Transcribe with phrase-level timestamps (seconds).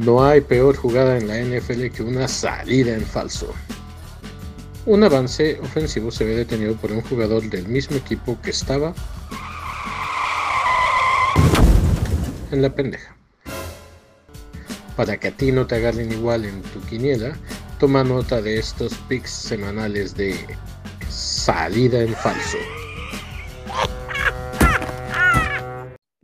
[0.00, 3.52] No hay peor jugada en la NFL que una salida en falso.
[4.86, 8.94] Un avance ofensivo se ve detenido por un jugador del mismo equipo que estaba
[12.50, 13.14] en la pendeja.
[14.96, 17.36] Para que a ti no te agarren igual en tu quiniela,
[17.78, 20.34] toma nota de estos picks semanales de
[21.10, 22.56] salida en falso.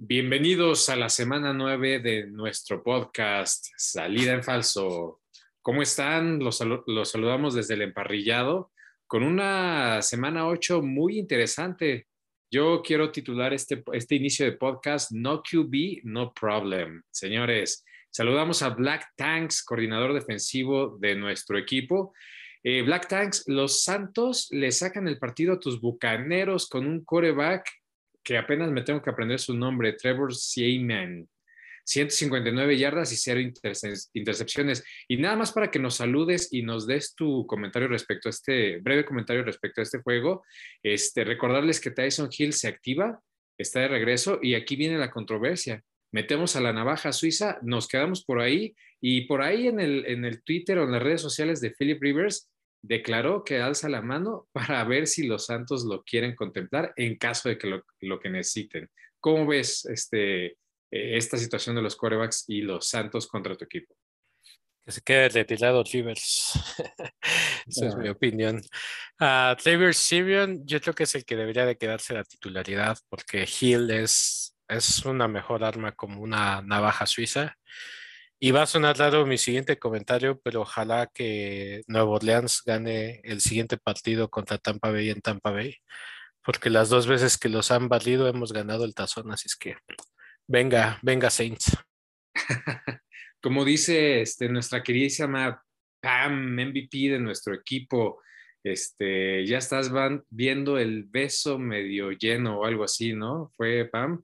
[0.09, 5.23] Bienvenidos a la semana 9 de nuestro podcast Salida en Falso.
[5.61, 6.39] ¿Cómo están?
[6.39, 6.59] Los,
[7.11, 8.71] saludamos desde el emparrillado
[9.09, 12.07] con una semana 8 muy interesante.
[12.53, 17.03] Yo quiero titular este, este inicio de podcast No QB, No Problem.
[17.11, 22.15] Señores, saludamos a Black Tanks, coordinador defensivo de nuestro equipo.
[22.63, 27.69] Eh, Black Tanks, los Santos le sacan el partido a tus bucaneros con un coreback
[28.27, 31.29] que apenas me tengo que aprender su nombre, Trevor Seaman.
[31.85, 33.41] 159 yardas y cero
[34.13, 34.85] intercepciones.
[35.07, 38.79] Y nada más para que nos saludes y nos des tu comentario respecto a este,
[38.79, 40.45] breve comentario respecto a este juego,
[40.83, 43.21] este, recordarles que Tyson Hill se activa,
[43.57, 45.85] está de regreso y aquí viene la controversia.
[46.11, 50.25] Metemos a la navaja suiza, nos quedamos por ahí y por ahí en el, en
[50.25, 52.51] el Twitter o en las redes sociales de Philip Rivers
[52.83, 57.49] declaró que alza la mano para ver si los Santos lo quieren contemplar en caso
[57.49, 58.91] de que lo, que necesiten.
[59.21, 60.57] ¿Cómo ves este, eh,
[60.91, 63.97] esta situación de los corebacks y los Santos contra tu equipo?
[64.85, 66.53] Que se quede retirado Rivers.
[67.67, 68.63] Esa es mi opinión.
[69.21, 73.49] Uh, Trevor Sirion, yo creo que es el que debería de quedarse la titularidad porque
[73.61, 77.57] Hill es, es una mejor arma como una navaja suiza.
[78.39, 83.41] Y va a sonar raro mi siguiente comentario, pero ojalá que Nuevo Orleans gane el
[83.41, 85.77] siguiente partido contra Tampa Bay en Tampa Bay,
[86.45, 89.77] porque las dos veces que los han valido hemos ganado el tazón, así es que
[90.47, 91.77] venga, venga Saints.
[93.43, 95.63] Como dice este, nuestra queridísima
[96.01, 98.21] Pam, MVP de nuestro equipo,
[98.63, 99.91] este, ya estás
[100.29, 103.51] viendo el beso medio lleno o algo así, ¿no?
[103.57, 104.23] Fue Pam.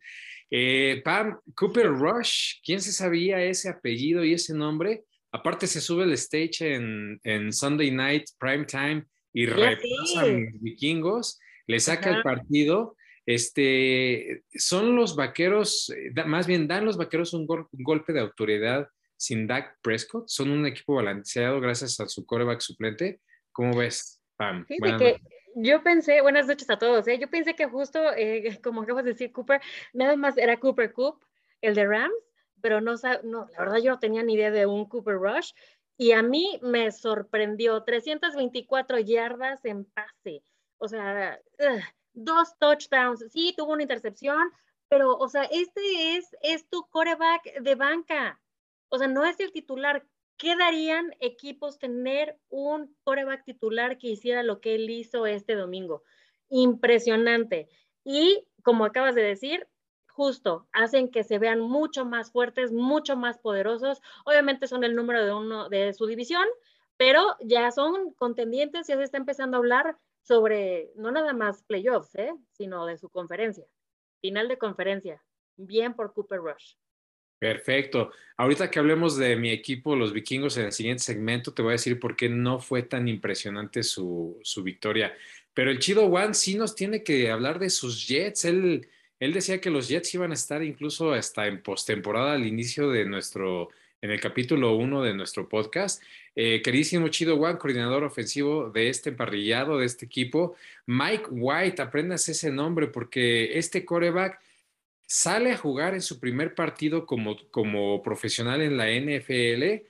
[0.54, 5.04] Eh, Pam, Cooper Rush, ¿quién se sabía ese apellido y ese nombre?
[5.32, 11.80] Aparte se sube el stage en, Sunday Night Prime Time y repasan los vikingos, le
[11.80, 12.96] saca el partido.
[13.24, 18.86] Este, son los vaqueros, eh, más bien dan los vaqueros un, golpe de autoridad
[19.16, 20.28] sin Dak Prescott.
[20.28, 23.20] Son un equipo balanceado gracias a su coreback suplente.
[23.52, 24.66] ¿Cómo ves, Pam?
[25.54, 27.18] Yo pensé, buenas noches a todos, ¿eh?
[27.18, 29.60] yo pensé que justo, eh, como acabas de decir, Cooper,
[29.92, 31.22] nada más era Cooper Coop,
[31.60, 32.14] el de Rams,
[32.60, 35.52] pero no, no, la verdad yo no tenía ni idea de un Cooper Rush,
[35.96, 40.42] y a mí me sorprendió, 324 yardas en pase,
[40.78, 41.38] o sea,
[42.12, 44.50] dos touchdowns, sí, tuvo una intercepción,
[44.88, 48.40] pero, o sea, este es, es tu coreback de banca,
[48.88, 50.04] o sea, no es el titular,
[50.42, 56.02] ¿qué darían equipos tener un coreback titular que hiciera lo que él hizo este domingo?
[56.48, 57.68] Impresionante.
[58.02, 59.68] Y como acabas de decir,
[60.08, 64.02] justo, hacen que se vean mucho más fuertes, mucho más poderosos.
[64.24, 66.48] Obviamente son el número de uno de su división,
[66.96, 72.16] pero ya son contendientes, ya se está empezando a hablar sobre no nada más playoffs,
[72.16, 72.34] ¿eh?
[72.50, 73.68] sino de su conferencia,
[74.20, 75.22] final de conferencia.
[75.56, 76.74] Bien por Cooper Rush.
[77.42, 78.12] Perfecto.
[78.36, 81.72] Ahorita que hablemos de mi equipo, los vikingos, en el siguiente segmento, te voy a
[81.72, 85.12] decir por qué no fue tan impresionante su, victoria.
[85.52, 88.44] Pero el Chido One sí nos tiene que hablar de sus Jets.
[88.44, 88.86] Él,
[89.18, 93.06] él decía que los Jets iban a estar incluso hasta en postemporada al inicio de
[93.06, 93.70] nuestro,
[94.00, 96.00] en el capítulo 1 de nuestro podcast.
[96.36, 100.54] Eh, queridísimo Chido One, coordinador ofensivo de este emparrillado, de este equipo.
[100.86, 104.38] Mike White, aprendas ese nombre porque este coreback
[105.12, 109.86] sale a jugar en su primer partido como, como profesional en la NFL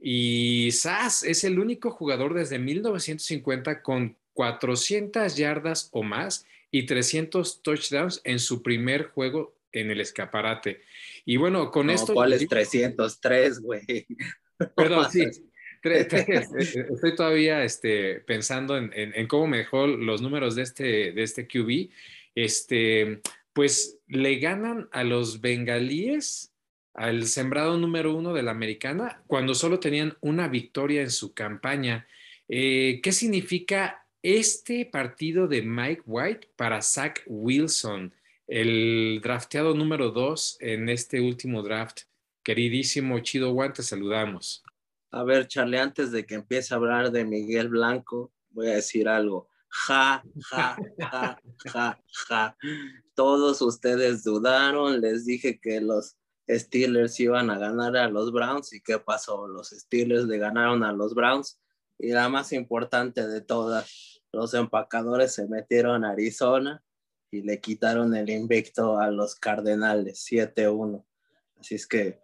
[0.00, 7.62] y Sass es el único jugador desde 1950 con 400 yardas o más y 300
[7.62, 10.80] touchdowns en su primer juego en el escaparate.
[11.26, 12.14] Y bueno, con esto...
[12.14, 14.06] ¿Cuál es 303, güey?
[14.74, 15.26] Perdón, sí.
[15.82, 21.46] Estoy todavía este, pensando en, en, cómo me dejó los números de este, de este
[21.46, 21.90] QB.
[22.34, 23.20] Este,
[23.52, 26.52] pues le ganan a los bengalíes,
[26.94, 32.06] al sembrado número uno de la americana, cuando solo tenían una victoria en su campaña.
[32.48, 38.14] Eh, ¿Qué significa este partido de Mike White para Zach Wilson,
[38.46, 42.02] el drafteado número dos en este último draft?
[42.42, 44.62] Queridísimo Chido Juan, te saludamos.
[45.10, 49.08] A ver, Charlie, antes de que empiece a hablar de Miguel Blanco, voy a decir
[49.08, 49.48] algo.
[49.68, 51.40] Ja, ja, ja,
[51.72, 52.56] ja, ja.
[53.22, 56.16] Todos ustedes dudaron, les dije que los
[56.50, 58.72] Steelers iban a ganar a los Browns.
[58.72, 59.46] ¿Y qué pasó?
[59.46, 61.60] Los Steelers le ganaron a los Browns.
[62.00, 66.82] Y la más importante de todas, los empacadores se metieron a Arizona
[67.30, 71.04] y le quitaron el invicto a los Cardenales 7-1.
[71.60, 72.18] Así es que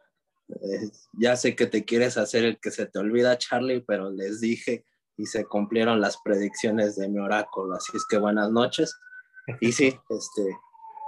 [0.49, 4.41] eh, ya sé que te quieres hacer el que se te olvida, Charlie, pero les
[4.41, 4.85] dije
[5.17, 7.77] y se cumplieron las predicciones de mi oráculo.
[7.77, 8.99] Así es que buenas noches.
[9.61, 10.43] Y sí, este,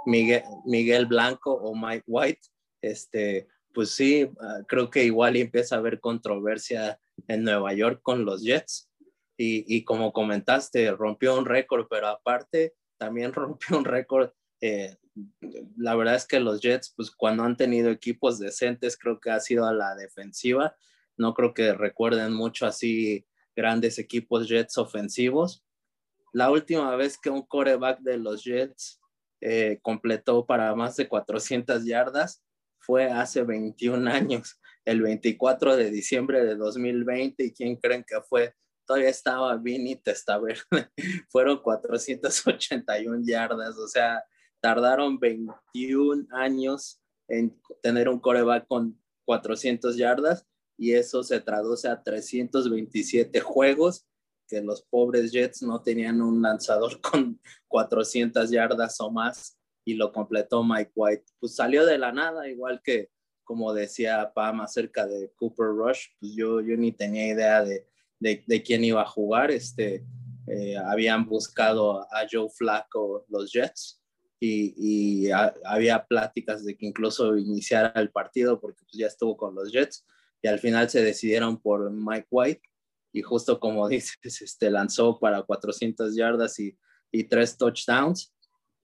[0.05, 2.41] Miguel, Blanco o Mike White,
[2.81, 8.25] este, pues sí, ah, creo que igual empieza a haber controversia en Nueva York con
[8.25, 8.89] los Jets.
[9.37, 14.31] Y, y como comentaste, rompió un récord, pero aparte también rompió un récord.
[14.61, 14.95] Eh,
[15.77, 19.39] la verdad es que los Jets, pues cuando han tenido equipos decentes, creo que ha
[19.39, 20.75] sido a la defensiva.
[21.17, 23.25] No creo que recuerden mucho así
[23.55, 25.65] grandes equipos Jets ofensivos.
[26.31, 29.00] La última vez que un coreback de los Jets
[29.41, 32.43] eh, completó para más de 400 yardas
[32.79, 37.43] fue hace 21 años, el 24 de diciembre de 2020.
[37.43, 38.55] ¿Y quién creen que fue?
[38.85, 40.61] Todavía estaba Vinny Testaverde.
[41.29, 44.23] Fueron 481 yardas, o sea,
[44.59, 50.45] tardaron 21 años en tener un coreback con 400 yardas
[50.77, 54.07] y eso se traduce a 327 juegos
[54.51, 57.39] que los pobres Jets no tenían un lanzador con
[57.69, 61.23] 400 yardas o más y lo completó Mike White.
[61.39, 63.09] Pues salió de la nada, igual que
[63.45, 67.87] como decía Pam acerca de Cooper Rush, pues yo, yo ni tenía idea de,
[68.19, 69.51] de, quién iba a jugar.
[69.51, 70.05] Este,
[70.47, 74.01] eh, habían buscado a Joe Flacco los Jets
[74.39, 75.31] y, y
[75.65, 80.05] había pláticas de que incluso iniciara el partido porque pues, ya estuvo con los Jets
[80.41, 82.70] y al final se decidieron por Mike White
[83.13, 86.77] y justo como dices, este, lanzó para 400 yardas y,
[87.11, 88.33] y tres touchdowns.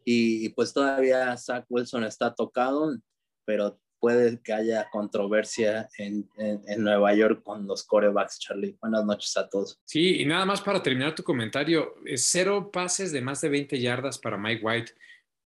[0.09, 2.97] Y, pues todavía Zach Wilson está tocado,
[3.43, 8.77] pero puede que haya controversia en, en, Nueva York con los corebacks, Charlie.
[8.79, 9.81] Buenas noches a todos.
[9.83, 14.17] Sí, y nada más para terminar tu comentario, cero pases de más de 20 yardas
[14.17, 14.93] para Mike White.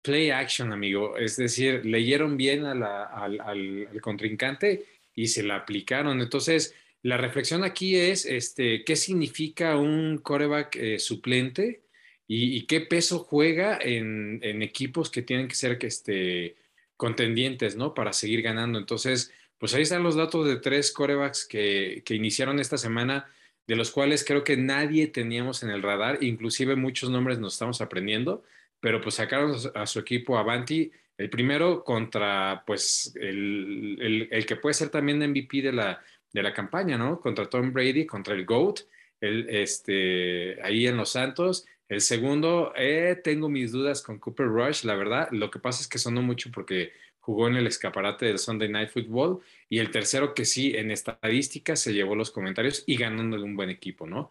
[0.02, 1.16] Play action, amigo.
[1.16, 6.20] Es decir, leyeron bien al, al, al contrincante y se la aplicaron.
[6.20, 6.74] Entonces,
[7.08, 11.80] la reflexión aquí es este, qué significa un coreback eh, suplente
[12.26, 16.56] y, qué peso juega en, equipos que tienen que ser este,
[16.98, 17.94] contendientes, ¿no?
[17.94, 18.78] Para seguir ganando.
[18.78, 23.26] Entonces, pues ahí están los datos de tres corebacks que, que iniciaron esta semana,
[23.66, 27.80] de los cuales creo que nadie teníamos en el radar, inclusive muchos nombres nos estamos
[27.80, 28.44] aprendiendo,
[28.80, 30.92] pero pues sacaron a su equipo Avanti.
[31.16, 36.00] El primero contra, pues, el, el, el que puede ser también MVP de la,
[36.32, 37.20] de la campaña, ¿no?
[37.20, 38.80] Contra Tom Brady, contra el GOAT,
[39.20, 41.66] el, este, ahí en Los Santos.
[41.88, 45.28] El segundo, eh, tengo mis dudas con Cooper Rush, la verdad.
[45.32, 48.90] Lo que pasa es que sonó mucho porque jugó en el escaparate del Sunday Night
[48.90, 49.40] Football.
[49.68, 53.70] Y el tercero, que sí, en estadística se llevó los comentarios y ganándole un buen
[53.70, 54.30] equipo, ¿no?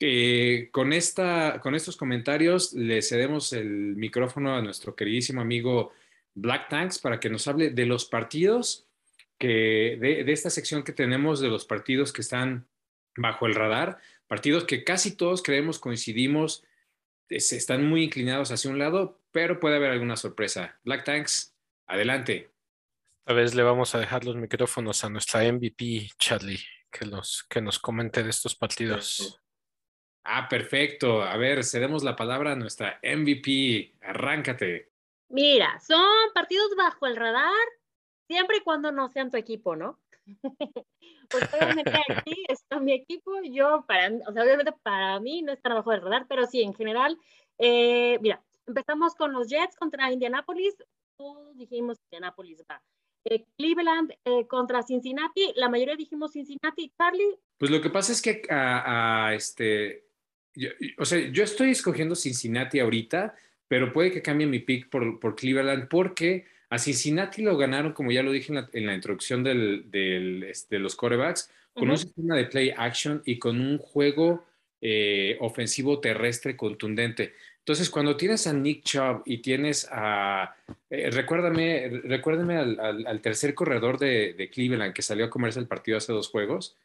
[0.00, 5.92] Eh, con, esta, con estos comentarios le cedemos el micrófono a nuestro queridísimo amigo
[6.34, 8.86] Black Tanks para que nos hable de los partidos
[9.38, 12.68] que de, esta sección que tenemos de los partidos que están
[13.16, 16.64] bajo el radar, partidos que casi todos creemos coincidimos,
[17.28, 20.78] están muy inclinados hacia un lado, pero puede haber alguna sorpresa.
[20.84, 21.54] Black Tanks,
[21.86, 22.50] adelante.
[23.26, 27.62] A vez le vamos a dejar los micrófonos a nuestra MVP, Charlie, que nos, que
[27.62, 29.40] nos comente de estos partidos.
[30.24, 31.22] Ah, perfecto.
[31.22, 33.94] A ver, cedemos la palabra a nuestra MVP.
[34.00, 34.90] Arráncate.
[35.28, 37.66] Mira, son partidos bajo el radar,
[38.26, 39.98] siempre y cuando no sean tu equipo, ¿no?
[41.30, 45.70] Porque obviamente aquí está mi equipo, yo, para, o sea, obviamente para mí no está
[45.70, 47.18] abajo del radar, pero sí, en general,
[47.58, 50.74] eh, mira, empezamos con los Jets contra Indianapolis,
[51.16, 52.62] todos dijimos Indianapolis.
[53.26, 57.38] Eh, Cleveland eh, contra Cincinnati, la mayoría dijimos Cincinnati, Charlie.
[57.56, 58.42] Pues lo que pasa es que
[59.34, 60.04] este,
[60.98, 63.34] o sea, yo estoy escogiendo Cincinnati ahorita,
[63.66, 68.12] pero puede que cambie mi pick por, por Cleveland porque a Cincinnati lo ganaron, como
[68.12, 72.46] ya lo dije en la, introducción del, de este, los corebacks, con un sistema de
[72.46, 74.44] play action y con un juego
[74.80, 77.34] eh, ofensivo terrestre contundente.
[77.58, 80.54] Entonces, cuando tienes a Nick Chubb y tienes a,
[80.90, 86.12] eh, recuérdame, recuérdame al, tercer corredor de, Cleveland que salió a comerse el partido hace
[86.12, 86.76] dos juegos.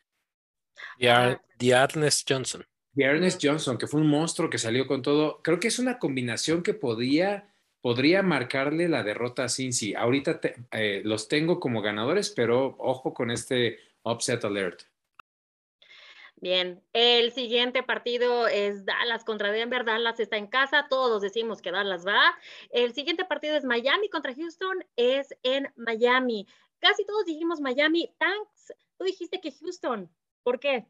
[0.98, 2.66] The, Ar Ernest Johnson.
[2.96, 5.42] The Ernest Johnson, que fue un monstruo que salió con todo.
[5.44, 7.50] Creo que es una combinación que podía
[7.82, 9.96] podría marcarle la derrota a Cincy.
[9.96, 10.40] Ahorita
[10.72, 14.84] eh, los tengo como ganadores, pero ojo con este upset alert.
[16.42, 19.84] Bien, el siguiente partido es Dallas contra Denver.
[19.84, 22.38] Dallas está en casa, todos decimos que Dallas va.
[22.70, 26.48] El siguiente partido es Miami contra Houston, es en Miami.
[26.80, 28.14] casi todos dijimos Miami.
[28.18, 30.10] Thanks, tú dijiste que Houston.
[30.44, 30.86] ¿Por qué?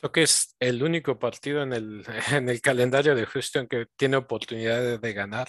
[0.00, 4.16] Creo que es el único partido en el, en el calendario de Houston que tiene
[4.16, 5.48] oportunidad de, de ganar.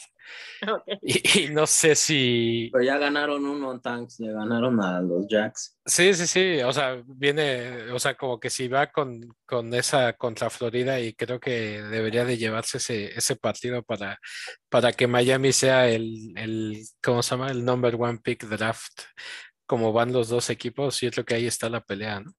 [0.62, 0.98] Okay.
[1.02, 2.70] Y, y, no sé si.
[2.72, 5.78] Pero ya ganaron uno en Tanks, le ganaron a los Jacks.
[5.86, 6.62] Sí, sí, sí.
[6.64, 11.14] O sea, viene, o sea, como que si va con, con esa contra Florida y
[11.14, 14.20] creo que debería de llevarse ese, ese partido para,
[14.70, 17.52] para que Miami sea el, el, ¿cómo se llama?
[17.52, 19.02] El number one pick draft.
[19.68, 22.32] Como van los dos equipos, y es lo que ahí está la pelea, ¿no?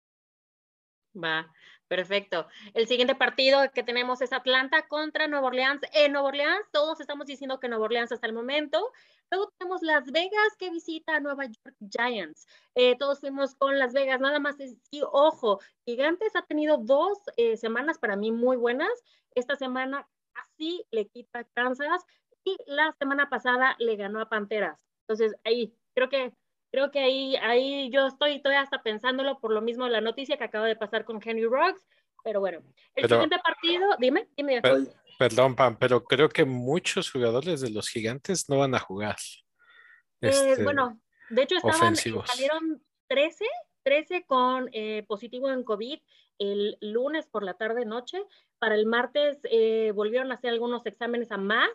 [1.22, 1.52] Va.
[1.88, 2.48] Perfecto.
[2.74, 5.82] El siguiente partido que tenemos es Atlanta contra Nueva Orleans.
[5.92, 8.90] En Nueva Orleans, todos estamos diciendo que Nueva Orleans hasta el momento.
[9.30, 12.48] Luego tenemos Las Vegas que visita a Nueva York Giants.
[12.74, 14.56] Eh, todos fuimos con Las Vegas, nada más.
[14.56, 18.90] Sí, ojo, Gigantes ha tenido dos eh, semanas para mí muy buenas.
[19.36, 22.04] Esta semana casi le quita Kansas
[22.42, 24.78] y la semana pasada le ganó a Panteras.
[25.02, 26.32] Entonces, ahí creo que
[26.70, 30.44] creo que ahí, ahí yo estoy todavía hasta pensándolo por lo mismo la noticia que
[30.44, 31.84] acaba de pasar con Henry Rocks,
[32.24, 32.58] pero bueno,
[32.94, 34.60] el pero, siguiente partido, dime, dime.
[34.60, 39.16] Per, perdón, Pam, pero creo que muchos jugadores de los gigantes no van a jugar.
[40.20, 42.28] Este, eh, bueno, de hecho estaban, ofensivos.
[42.28, 43.44] salieron 13,
[43.84, 46.00] 13 con eh, positivo en COVID
[46.38, 48.18] el lunes por la tarde noche,
[48.58, 51.70] para el martes eh, volvieron a hacer algunos exámenes a más,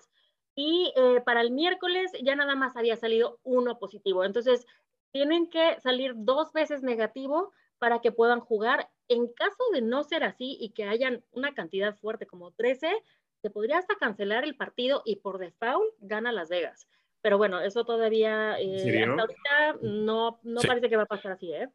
[0.56, 4.24] y eh, para el miércoles ya nada más había salido uno positivo.
[4.26, 4.66] Entonces,
[5.12, 8.90] tienen que salir dos veces negativo para que puedan jugar.
[9.08, 12.92] En caso de no ser así y que hayan una cantidad fuerte como 13,
[13.42, 16.88] se podría hasta cancelar el partido y por default gana Las Vegas.
[17.22, 20.68] Pero bueno, eso todavía eh, hasta ahorita no, no sí.
[20.68, 21.70] parece que va a pasar así, ¿eh?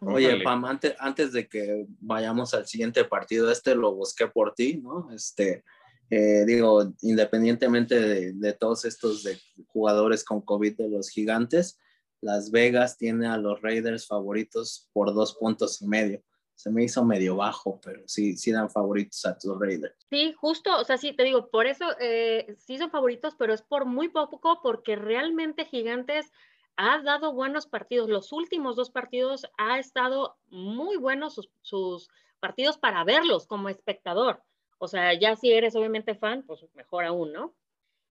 [0.00, 4.80] Oye, Pam, antes, antes de que vayamos al siguiente partido, este lo busqué por ti,
[4.82, 5.08] ¿no?
[5.12, 5.64] Este,
[6.10, 11.78] eh, digo, independientemente de, de, todos estos de jugadores con COVID de los gigantes,
[12.20, 16.22] Las Vegas tiene a los Raiders favoritos por dos puntos y medio.
[16.54, 19.94] Se me hizo medio bajo, pero sí, sí dan favoritos a tus Raiders.
[20.10, 23.62] Sí, justo, o sea, sí, te digo, por eso eh, sí son favoritos, pero es
[23.62, 26.32] por muy poco, porque realmente Gigantes
[26.76, 28.08] ha dado buenos partidos.
[28.08, 32.08] Los últimos dos partidos ha estado muy buenos sus, sus
[32.40, 34.42] partidos para verlos como espectador.
[34.78, 37.54] O sea, ya si eres obviamente fan, pues mejor aún, ¿no?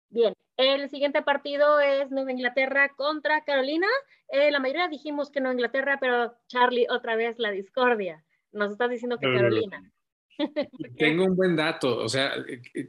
[0.08, 3.88] Bien, el siguiente partido es Nueva Inglaterra contra Carolina.
[4.28, 8.24] Eh, la mayoría dijimos que Nueva Inglaterra, pero Charlie, otra vez la discordia.
[8.52, 9.92] Nos estás diciendo que Carolina.
[10.98, 11.98] Tengo un buen dato.
[11.98, 12.32] O sea,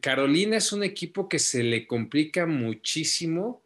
[0.01, 3.63] Carolina es un equipo que se le complica muchísimo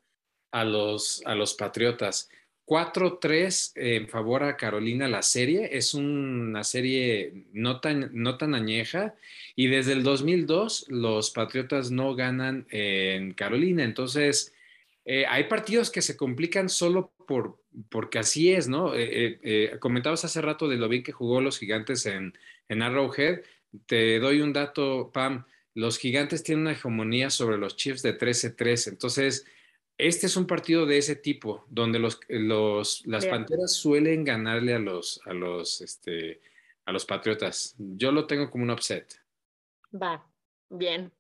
[0.52, 2.30] a los, a los Patriotas.
[2.70, 5.76] 4-3 en favor a Carolina la serie.
[5.76, 9.16] Es una serie no tan, no tan añeja
[9.56, 13.84] y desde el 2002 los Patriotas no ganan en Carolina.
[13.84, 14.54] Entonces,
[15.04, 17.58] eh, hay partidos que se complican solo por,
[17.90, 18.94] porque así es, ¿no?
[18.94, 23.42] Eh, eh, comentabas hace rato de lo bien que jugó los gigantes en, en Arrowhead.
[23.88, 25.46] Te doy un dato, Pam.
[25.74, 28.90] Los gigantes tienen una hegemonía sobre los Chiefs de 13-3.
[28.90, 29.48] Entonces,
[30.00, 33.36] este es un partido de ese tipo, donde los, los, las Bien.
[33.36, 36.42] Panteras suelen ganarle a los, a, los, este,
[36.86, 37.76] a los Patriotas.
[37.78, 39.22] Yo lo tengo como un upset.
[39.94, 40.26] Va,
[40.70, 41.12] bien.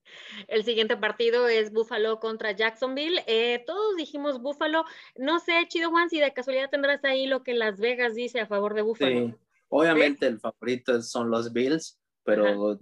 [0.48, 3.21] El siguiente partido es Buffalo contra Jacksonville.
[3.27, 4.86] Eh, todos dijimos Buffalo.
[5.17, 8.48] No sé, Chido Juan, si de casualidad tendrás ahí lo que Las Vegas dice a
[8.48, 9.27] favor de Buffalo.
[9.27, 9.36] Sí,
[9.67, 10.33] obviamente ¿Sí?
[10.33, 12.79] el favorito son los Bills, pero Ajá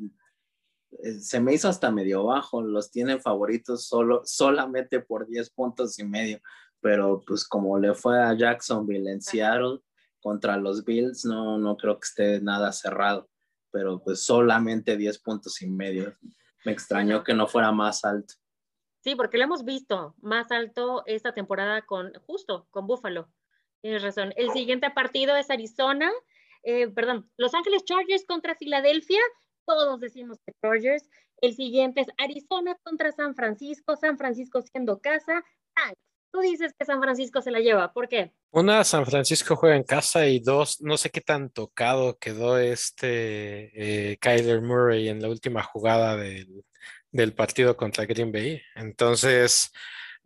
[1.20, 6.06] se me hizo hasta medio bajo, los tienen favoritos solo, solamente por 10 puntos y
[6.06, 6.40] medio,
[6.82, 9.80] pero pues como le fue a Jacksonville en Seattle
[10.20, 13.30] contra los Bills, no, no creo que esté nada cerrado,
[13.72, 16.16] pero pues solamente 10 puntos y medio.
[16.66, 18.34] Me extrañó que no fuera más alto.
[19.04, 23.32] Sí, porque lo hemos visto más alto esta temporada con, justo, con Buffalo.
[23.82, 24.34] Tienes razón.
[24.36, 26.12] El siguiente partido es Arizona,
[26.64, 29.22] eh, perdón, Los Ángeles Chargers contra Filadelfia
[29.68, 31.08] todos decimos que Chargers.
[31.40, 35.44] El siguiente es Arizona contra San Francisco, San Francisco siendo casa.
[36.32, 38.32] Tú dices que San Francisco se la lleva, ¿por qué?
[38.52, 44.12] Una, San Francisco juega en casa y dos, no sé qué tan tocado quedó este
[44.12, 48.62] eh, Kyler Murray en la última jugada del partido contra Green Bay.
[48.76, 49.72] Entonces,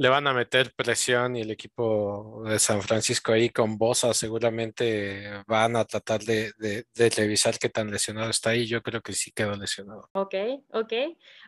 [0.01, 5.29] le van a meter presión y el equipo de San Francisco ahí con Bosa seguramente
[5.45, 8.65] van a tratar de, de, revisar qué tan lesionado está ahí.
[8.65, 10.09] Yo creo que sí quedó lesionado.
[10.13, 10.33] Ok,
[10.69, 10.93] ok.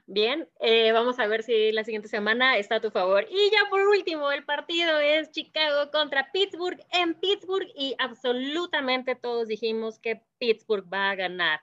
[0.06, 3.26] Bien, eh, vamos a ver si la siguiente semana está a tu favor.
[3.28, 9.48] Y ya por último, el partido es Chicago contra Pittsburgh en Pittsburgh y absolutamente todos
[9.48, 11.60] dijimos que Pittsburgh va a ganar.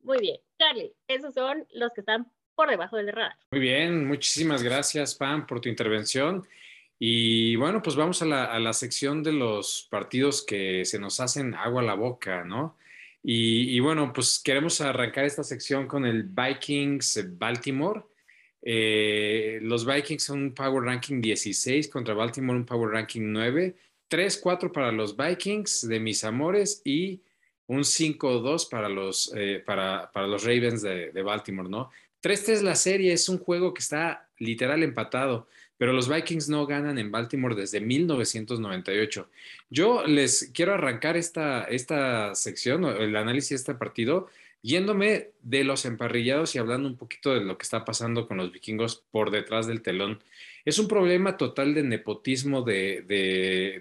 [0.00, 3.36] Muy bien, Charlie, esos son los que están por debajo del radar.
[3.50, 6.46] Muy bien, muchísimas gracias, Pam, por tu intervención.
[6.98, 11.20] Y bueno, pues vamos a la, a la, sección de los partidos que se nos
[11.20, 12.76] hacen agua a la boca, ¿no?
[13.22, 18.02] Y, y bueno, pues queremos arrancar esta sección con el Vikings Baltimore.
[18.62, 23.76] Eh, los Vikings son un Power Ranking 16 contra Baltimore, un Power Ranking 9.
[24.10, 27.20] 3-4 para los Vikings de mis amores y
[27.66, 31.90] un 5-2 para, los, eh, para, para, los Ravens de, de Baltimore, ¿no?
[32.24, 36.98] 3-3 la serie, es un juego que está literal empatado, pero los Vikings no ganan
[36.98, 39.28] en Baltimore desde 1998.
[39.68, 44.28] Yo les quiero arrancar esta, esta sección, el análisis de este partido,
[44.62, 48.50] yéndome de los emparrillados y hablando un poquito de lo que está pasando con los
[48.50, 50.22] vikingos por detrás del telón.
[50.64, 53.02] Es un problema total de nepotismo de,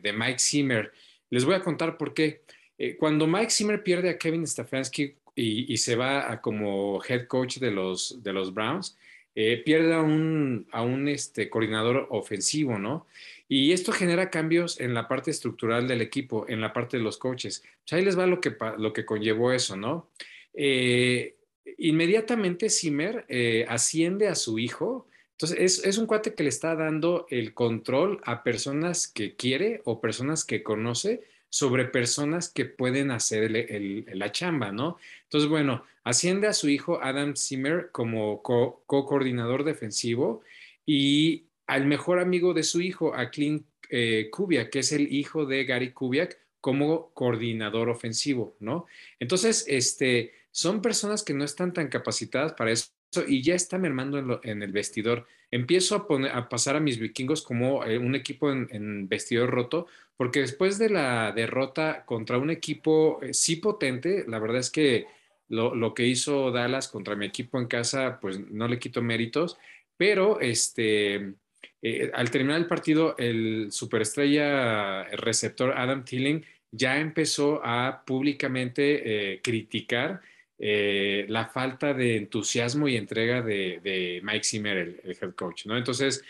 [0.04, 0.92] de, Mike Zimmer.
[1.30, 2.42] Les voy a contar por qué.
[2.78, 7.58] Eh, cuando Mike Zimmer pierde a Kevin Stefanski y, se va a como head coach
[7.58, 8.98] de los, de los Browns,
[9.36, 13.08] eh, pierde a un, a un este, coordinador ofensivo, ¿no?
[13.48, 17.18] Y esto genera cambios en la parte estructural del equipo, en la parte de los
[17.18, 17.64] coaches.
[17.82, 20.10] Pues ahí les va lo que, lo que conllevó eso, ¿no?
[20.54, 21.36] Eh,
[21.78, 25.08] inmediatamente Zimmer eh, asciende a su hijo.
[25.32, 29.82] Entonces, es, es, un cuate que le está dando el control a personas que quiere
[29.84, 31.22] o personas que conoce
[31.54, 34.98] sobre personas que pueden hacer el, la chamba, ¿no?
[35.26, 40.42] Entonces, bueno, asciende a su hijo Adam Zimmer como co-coordinador co defensivo
[40.84, 45.46] y al mejor amigo de su hijo, a Clint eh, Kubiak, que es el hijo
[45.46, 48.88] de Gary Kubiak, como coordinador ofensivo, ¿no?
[49.20, 52.88] Entonces, este, son personas que no están tan capacitadas para eso
[53.28, 55.28] y ya está mermando en, el vestidor.
[55.52, 59.86] Empiezo a, poner, a, pasar a mis vikingos como eh, un equipo en, vestidor roto,
[60.18, 65.06] porque después de la derrota contra un equipo eh, sí potente, la verdad es que
[65.50, 69.58] lo, que hizo Dallas contra mi equipo en casa, pues no le quito méritos,
[69.98, 71.34] pero este,
[71.82, 79.34] eh, al terminar el partido, el superestrella el receptor Adam Tilling ya empezó a públicamente
[79.34, 80.22] eh, criticar
[80.58, 85.78] la falta de entusiasmo y entrega de, de Mike Zimmer, el, el, head coach, ¿no?
[85.78, 86.24] Entonces,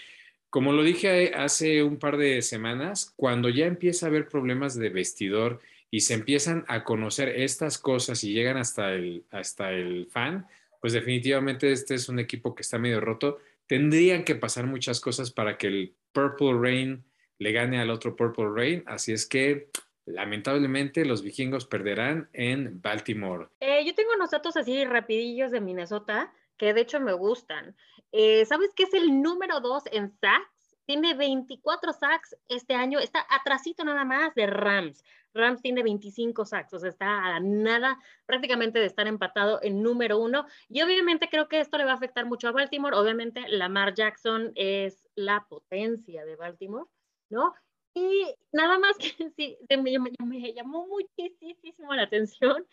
[0.54, 4.89] como lo dije hace un par de semanas, cuando ya empieza a haber problemas de
[4.89, 10.46] vestidor y se empiezan a conocer estas cosas y llegan hasta el, hasta el fan,
[10.80, 13.39] pues definitivamente este es un equipo que está medio roto.
[13.66, 17.04] Tendrían que pasar muchas cosas para que el Purple Rain
[17.39, 19.70] le gane al otro Purple Rain, así es que
[20.06, 23.48] lamentablemente los vikingos perderán en Baltimore.
[23.60, 27.76] Eh, yo tengo unos datos así rapidillos de Minnesota que de hecho me gustan.
[28.12, 30.76] Eh, ¿Sabes qué es el número dos en sacks?
[30.86, 35.04] Tiene 24 sacks este año, está atrasito nada más de Rams.
[35.34, 40.20] Rams tiene 25 sacks, o sea, está a nada prácticamente de estar empatado en número
[40.20, 40.46] uno.
[40.70, 42.96] Y obviamente creo que esto le va a afectar mucho a Baltimore.
[42.96, 46.86] Obviamente Lamar Jackson es la potencia de Baltimore,
[47.30, 47.54] ¿no?
[47.96, 52.68] Y nada más que sí, me, me, me llamó muchísimo la atención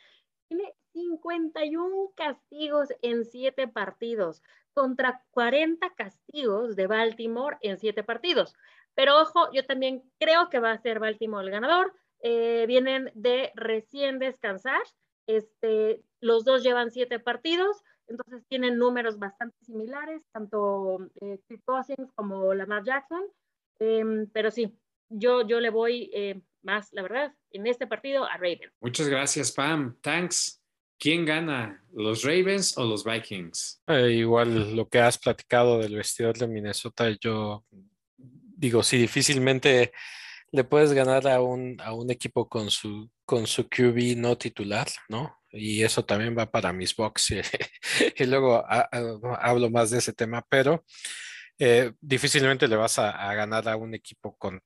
[0.50, 4.42] tiene 51 castigos en 7 partidos
[4.74, 8.54] contra 40 castigos de Baltimore en 7 partidos.
[8.94, 11.94] Pero ojo, yo también creo que va a ser Baltimore el ganador.
[12.22, 14.82] Eh, vienen de recién descansar.
[15.26, 22.52] Este, los dos llevan 7 partidos, entonces tienen números bastante similares, tanto eh, Cousins como
[22.54, 23.22] Lamar Jackson.
[23.78, 24.76] Eh, pero sí,
[25.08, 28.72] yo, yo le voy eh, más, la verdad, en este partido a Ravens.
[28.80, 29.96] Muchas gracias, Pam.
[30.00, 30.60] Thanks.
[30.98, 33.82] ¿Quién gana, los Ravens o los Vikings?
[33.86, 37.64] Eh, igual lo que has platicado del vestidor de Minnesota, yo
[38.18, 39.92] digo, sí, difícilmente
[40.52, 44.88] le puedes ganar a un, a un equipo con su, con su QB no titular,
[45.08, 45.38] ¿no?
[45.52, 47.30] Y eso también va para mis box.
[47.30, 47.40] Y,
[48.22, 50.84] y luego a, a, hablo más de ese tema, pero
[51.58, 54.60] eh, difícilmente le vas a, a, ganar a un equipo con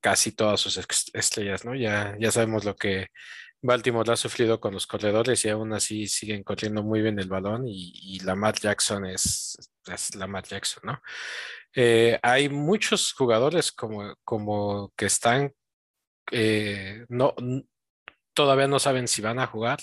[0.00, 0.78] casi todas sus
[1.12, 1.74] estrellas, ¿no?
[1.74, 3.08] Ya, ya sabemos lo que
[3.60, 7.66] Baltimore ha sufrido con los corredores y aún así siguen corriendo muy bien el balón
[7.66, 11.02] y, y Lamar Jackson es, es Lamar Jackson, ¿no?
[11.74, 15.52] Eh, hay muchos jugadores como, como que están,
[16.32, 17.34] eh, no,
[18.32, 19.80] todavía no saben si van a jugar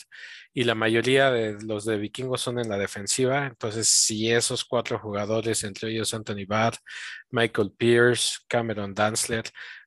[0.54, 3.48] y la mayoría de los de vikingos son en la defensiva.
[3.48, 6.76] Entonces, si esos cuatro jugadores, entre ellos Anthony Barr,
[7.32, 9.44] Michael Pierce, Cameron Danzler,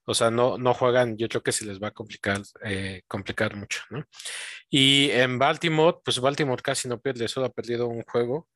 [0.09, 3.55] o sea, no, no juegan, yo creo que se les va a complicar, eh, complicar
[3.55, 4.03] mucho, ¿no?
[4.71, 8.49] Y en Baltimore, pues Baltimore casi no pierde, solo ha perdido un juego.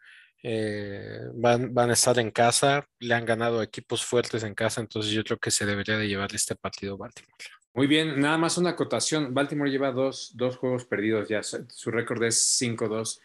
[0.42, 5.12] Eh, van, van a estar en casa, le han ganado equipos fuertes en casa, entonces
[5.12, 7.44] yo creo que se debería de llevar este partido Baltimore.
[7.74, 9.34] Muy bien, nada más una acotación.
[9.34, 13.20] Baltimore lleva dos, dos juegos perdidos ya, su récord es 5-2.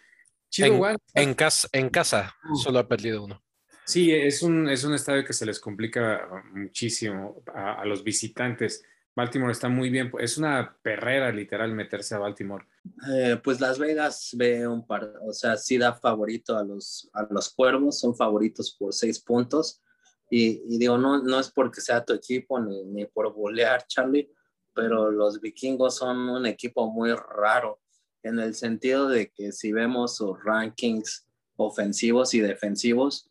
[0.57, 0.81] En,
[1.13, 2.57] en, casa, en casa uh.
[2.57, 3.41] solo ha perdido uno.
[3.87, 8.83] Sí, es un, es un estadio que se les complica muchísimo a, a los visitantes.
[9.15, 12.65] Baltimore está muy bien, es una perrera literal meterse a Baltimore.
[13.09, 17.25] Eh, pues Las Vegas ve un par, o sea, sí da favorito a los, a
[17.31, 19.81] los cuervos, son favoritos por seis puntos.
[20.29, 24.29] Y, y digo, no, no es porque sea tu equipo ni, ni por bolear, Charlie,
[24.75, 27.79] pero los vikingos son un equipo muy raro
[28.21, 33.26] en el sentido de que si vemos sus rankings ofensivos y defensivos,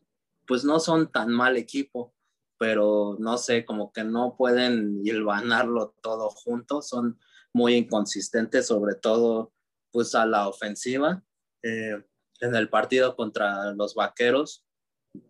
[0.46, 2.14] pues no son tan mal equipo,
[2.58, 7.18] pero no sé, como que no pueden hilvanarlo todo junto, son
[7.52, 9.52] muy inconsistentes, sobre todo
[9.90, 11.22] pues a la ofensiva.
[11.62, 12.02] Eh,
[12.40, 14.64] en el partido contra los Vaqueros,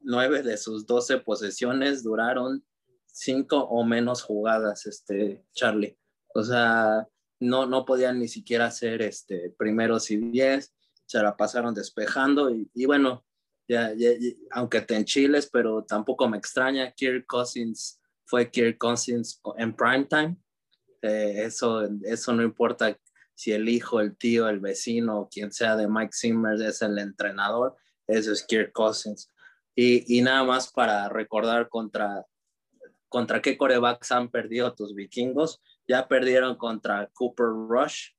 [0.03, 2.65] nueve de sus doce posesiones duraron
[3.07, 5.99] cinco o menos jugadas, este, Charlie.
[6.35, 7.07] O sea,
[7.41, 10.75] no, no podían ni siquiera hacer este, primeros y diez,
[11.07, 13.25] se la pasaron despejando y, y bueno,
[13.69, 14.11] ya, ya,
[14.53, 20.37] aunque te enchiles, pero tampoco me extraña, Kirk Cousins fue Kirk Cousins en primetime,
[21.03, 22.99] eh, eso, eso no importa
[23.35, 27.77] si el hijo, el tío, el vecino, quien sea de Mike Zimmer es el entrenador,
[28.07, 29.31] eso es Kirk Cousins.
[29.75, 32.25] Y, y nada más para recordar contra,
[33.09, 38.13] contra qué corebacks han perdido tus vikingos, ya perdieron contra Cooper Rush,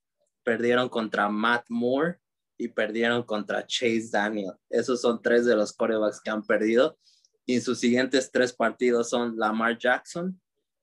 [0.44, 2.20] perdieron contra Matt Moore
[2.58, 4.52] y perdieron contra Chase Daniel.
[4.68, 6.98] Esos son tres de los corebacks que han perdido.
[7.46, 10.38] Y sus siguientes tres partidos son Lamar Jackson,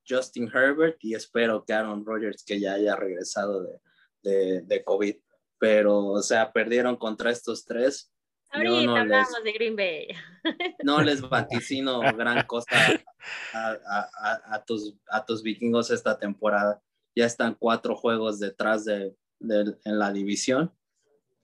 [0.08, 3.80] Justin Herbert y espero que Aaron Rodgers, que ya haya regresado de,
[4.24, 5.16] de, de COVID.
[5.60, 8.12] Pero, o sea, perdieron contra estos tres.
[8.52, 10.08] Ahorita no hablamos les, de Green Bay.
[10.84, 12.76] No les vaticino gran cosa
[13.54, 16.82] a, a, a, a, tus, a tus vikingos esta temporada.
[17.16, 20.74] Ya están cuatro juegos detrás de, de en la división.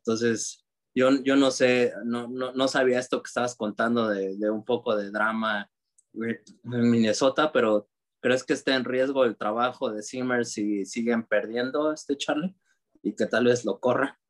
[0.05, 4.49] Entonces, yo, yo no sé, no, no, no sabía esto que estabas contando de, de,
[4.49, 5.69] un poco de drama
[6.13, 7.89] en Minnesota, pero
[8.21, 12.55] ¿crees que está en riesgo el trabajo de Zimmer si siguen perdiendo este Charlie?
[13.03, 14.20] Y que tal vez lo corra.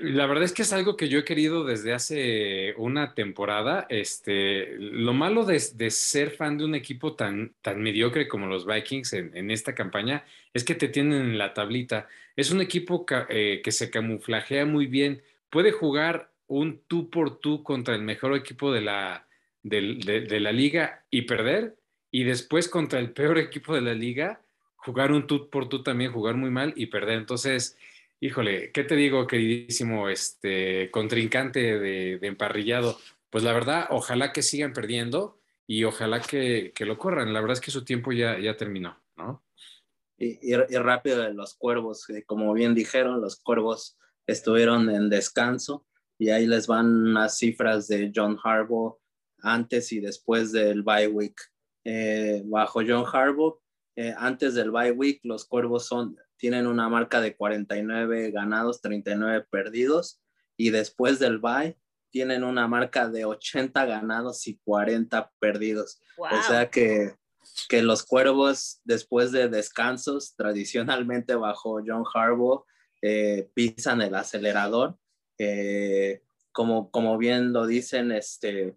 [0.00, 3.86] La verdad es que es algo que yo he querido desde hace una temporada.
[3.88, 9.12] Este, lo malo de, ser fan de un equipo tan, tan mediocre como los Vikings
[9.12, 12.08] en, esta campaña es que te tienen en la tablita.
[12.36, 15.22] Es un equipo eh, que se camuflajea muy bien.
[15.50, 19.26] Puede jugar un tú por tú contra el mejor equipo de la,
[19.62, 21.76] de la liga y perder,
[22.10, 24.40] y después contra el peor equipo de la liga,
[24.76, 27.18] jugar un tú por tú también, jugar muy mal y perder.
[27.18, 27.76] Entonces,
[28.20, 32.98] híjole, ¿qué te digo, queridísimo este contrincante de, emparrillado?
[33.30, 37.32] Pues la verdad, ojalá que sigan perdiendo y ojalá que, que lo corran.
[37.32, 39.44] La verdad es que su tiempo ya, terminó, ¿no?
[40.16, 45.86] Y, rápido los cuervos, como bien dijeron, los cuervos estuvieron en descanso
[46.18, 48.98] y ahí les van las cifras de John Harbaugh
[49.40, 51.36] antes y después del bye week.
[51.84, 53.60] Eh, bajo John Harbaugh,
[53.96, 59.46] eh, antes del bye week, los cuervos son tienen una marca de 49 ganados, 39
[59.50, 60.20] perdidos
[60.56, 61.76] y después del bye
[62.10, 66.00] tienen una marca de 80 ganados y 40 perdidos.
[66.16, 66.28] Wow.
[66.38, 67.16] O sea que,
[67.68, 72.64] que los cuervos después de descansos, tradicionalmente bajo John Harbaugh,
[73.02, 74.96] eh, pisan el acelerador.
[75.38, 78.76] Eh, como, como bien lo dicen, este,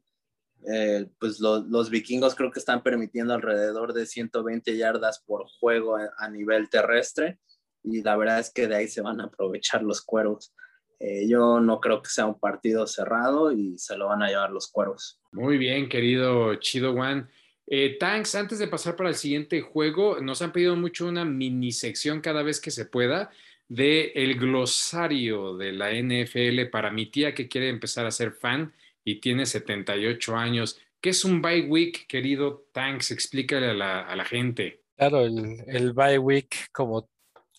[0.72, 5.96] eh, pues lo, los vikingos creo que están permitiendo alrededor de 120 yardas por juego
[5.96, 7.40] a, a nivel terrestre
[7.84, 10.54] y la verdad es que de ahí se van a aprovechar los cuervos.
[11.00, 14.52] Eh, yo no creo que sea un partido cerrado y se lo van a llevar
[14.52, 15.20] los cuervos.
[15.32, 17.30] Muy bien, querido Chido Juan.
[17.68, 21.72] Eh, Tanks, antes de pasar para el siguiente juego, nos han pedido mucho una mini
[21.72, 23.30] sección cada vez que se pueda
[23.70, 28.74] de el glosario de la NFL para mi tía que quiere empezar a ser fan
[29.08, 30.78] y tiene 78 años.
[31.00, 33.12] ¿Qué es un bye week, querido Tanks?
[33.12, 34.84] Explícale a la, a la gente.
[34.98, 37.10] Claro, el, el bye week, como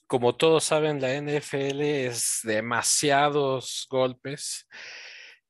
[0.07, 4.67] como todos saben, la NFL es demasiados golpes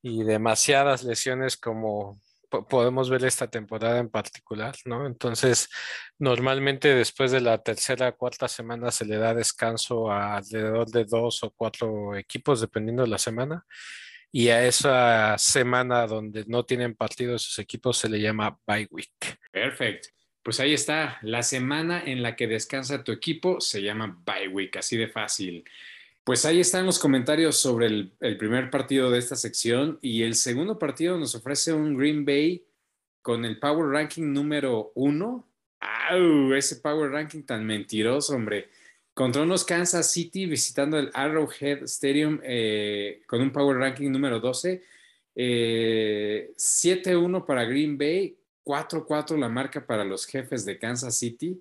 [0.03, 2.21] y demasiadas lesiones como
[2.69, 5.07] podemos ver esta temporada en particular, ¿no?
[5.07, 5.69] Entonces,
[6.19, 11.43] normalmente después de la tercera, cuarta semana se le da descanso a alrededor de dos
[11.45, 13.65] o cuatro equipos, dependiendo de la semana.
[14.31, 19.39] Y a esa semana donde no tienen partido esos equipos se le llama bye week.
[19.51, 20.09] Perfecto.
[20.43, 24.77] Pues ahí está, la semana en la que descansa tu equipo se llama bye week,
[24.77, 25.65] así de fácil.
[26.25, 30.35] Pues ahí están los comentarios sobre el, el, primer partido de esta sección y el
[30.35, 32.67] segundo partido nos ofrece un Green Bay
[33.23, 35.49] con el Power Ranking número uno.
[35.81, 36.53] ¡Au!
[36.55, 38.71] Ese Power Ranking tan mentiroso, hombre.
[39.19, 44.81] Contra unos Kansas City visitando el Arrowhead Stadium eh, con un Power Ranking número 12.
[45.35, 51.61] 7-1 para Green Bay, 4-4 la marca para los jefes de Kansas City.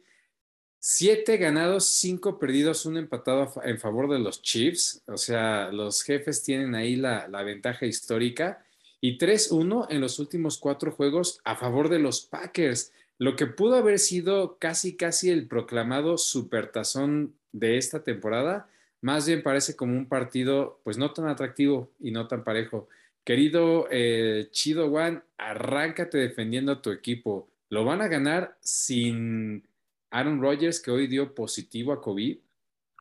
[0.77, 5.01] Siete ganados, cinco perdidos, un empatado en favor de los Chiefs.
[5.07, 8.63] O sea, los jefes tienen ahí la, la ventaja histórica.
[9.01, 12.91] Y 3-1 en los últimos cuatro juegos a favor de los Packers.
[13.19, 18.69] Lo que pudo haber sido casi, casi el proclamado supertazón de esta temporada,
[19.01, 22.87] más bien parece como un partido, pues no tan atractivo y no tan parejo.
[23.23, 27.49] Querido eh, Chido One, arráncate defendiendo a tu equipo.
[27.69, 29.67] ¿Lo van a ganar sin
[30.11, 32.37] Aaron Rodgers, que hoy dio positivo a COVID?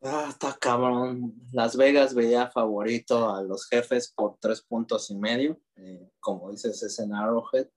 [0.02, 1.34] Ah, está cabrón.
[1.52, 5.60] Las Vegas veía favorito a los jefes por tres puntos y medio.
[5.76, 7.68] Eh, como dices, es en Arrowhead.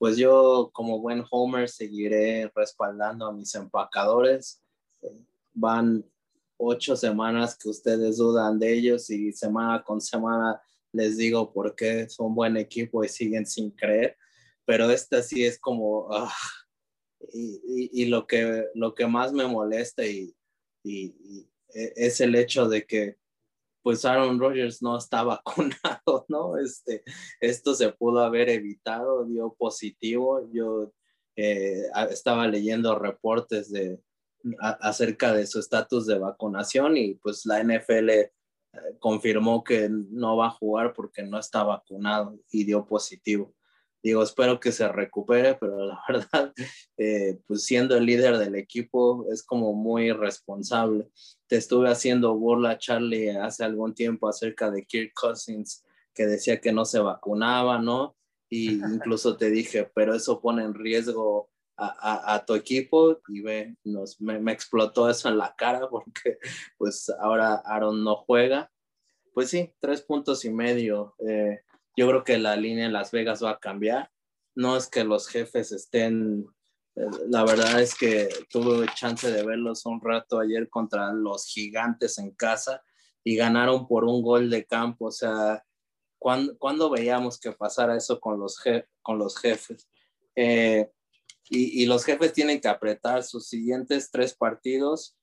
[0.00, 4.62] Pues yo, como buen Homer, seguiré respaldando a mis empacadores.
[5.52, 6.02] Van
[6.56, 10.58] ocho semanas que ustedes dudan de ellos y semana con semana
[10.90, 14.16] les digo por qué son buen equipo y siguen sin creer.
[14.64, 16.08] Pero esta sí es como...
[16.10, 16.32] Ah,
[17.34, 20.34] y, y, lo, que, lo que más me molesta y,
[20.82, 23.18] y, e, es el hecho de que
[23.82, 26.56] pues Aaron Rodgers no está vacunado, ¿no?
[26.58, 27.02] Este,
[27.40, 30.48] esto se pudo haber evitado, dio positivo.
[30.52, 30.92] Yo
[31.36, 34.00] eh, estaba leyendo reportes de,
[34.58, 38.30] acerca de su estatus de vacunación y pues la NFL eh,
[38.98, 43.54] confirmó que no va a jugar porque no está vacunado y dio positivo
[44.02, 46.52] digo, espero que se recupere, pero la verdad,
[46.96, 51.08] eh, pues siendo el líder del equipo es como muy responsable.
[51.46, 55.84] Te estuve haciendo burla, Charlie, hace algún tiempo acerca de Kirk Cousins,
[56.14, 58.16] que decía que no se vacunaba, ¿no?
[58.48, 58.70] Y
[59.14, 64.20] incluso te dije, pero eso pone en riesgo a, a, tu equipo y ve, nos,
[64.20, 66.38] me, me, explotó eso en la cara porque
[66.76, 68.70] pues ahora Aaron no juega.
[69.32, 71.14] Pues sí, tres puntos y medio.
[71.26, 71.60] Eh,
[71.96, 74.10] yo creo que la línea en Las Vegas va a cambiar.
[74.54, 76.46] No es que los jefes estén,
[76.96, 82.18] eh, la verdad es que tuve chance de verlos un rato ayer contra los gigantes
[82.18, 82.82] en casa
[83.24, 85.06] y ganaron por un gol de campo.
[85.06, 85.64] O sea,
[86.18, 88.62] ¿cuándo, veíamos que pasara eso con los,
[89.02, 89.88] con los jefes?
[90.36, 90.90] Eh,
[91.48, 95.16] y, y, los jefes tienen que apretar sus siguientes tres partidos.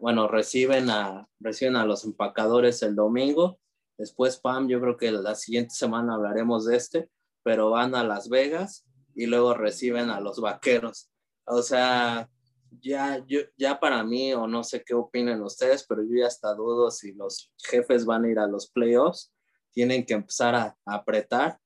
[0.00, 3.58] Bueno, reciben a, reciben a los empacadores el domingo
[4.02, 7.08] Después, Pam, yo creo que la siguiente semana hablaremos de este,
[7.44, 8.84] pero van a Las Vegas
[9.14, 11.08] y luego reciben a los vaqueros.
[11.44, 12.28] O sea,
[12.80, 16.52] ya, yo, ya para mí, o no sé qué opinen ustedes, pero yo ya hasta
[16.52, 19.32] dudo si los jefes van a ir a los playoffs,
[19.70, 21.60] tienen que empezar a, apretar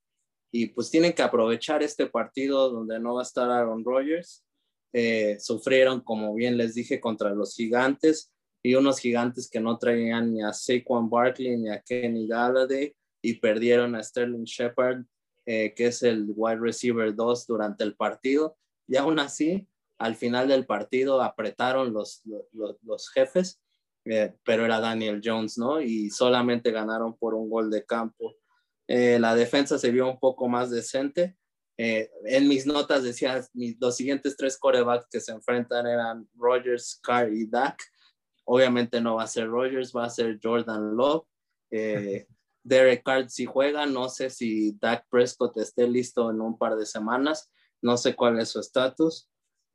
[0.53, 4.45] y pues tienen que aprovechar este partido donde no va a estar Aaron Rodgers.
[4.93, 8.31] Eh, sufrieron, como bien les dije, contra los gigantes
[8.67, 13.35] y unos gigantes que no traían ni a Saquon Barkley ni a Kenny Galladay y
[13.35, 15.05] perdieron a Sterling Shepard,
[15.47, 18.57] eh, que es el wide receiver 2 durante el partido.
[18.89, 23.61] Y aún así, al final del partido apretaron los, los, los jefes,
[24.05, 25.81] eh, pero era Daniel Jones, ¿no?
[25.81, 28.35] Y solamente ganaron por un gol de campo.
[28.89, 31.37] Eh, la defensa se vio un poco más decente.
[31.79, 33.47] en mis notas decía,
[33.79, 37.79] los siguientes tres corebacks que se enfrentan eran Rogers, Carr y Dak
[38.47, 41.27] Obviamente no va a ser Rogers, va a ser Jordan Love.
[41.71, 42.27] Eh,
[42.67, 46.85] Derek Carr si juega, no sé si Dak Prescott esté listo en un par de
[46.85, 47.49] semanas,
[47.81, 49.29] no sé cuál es su estatus.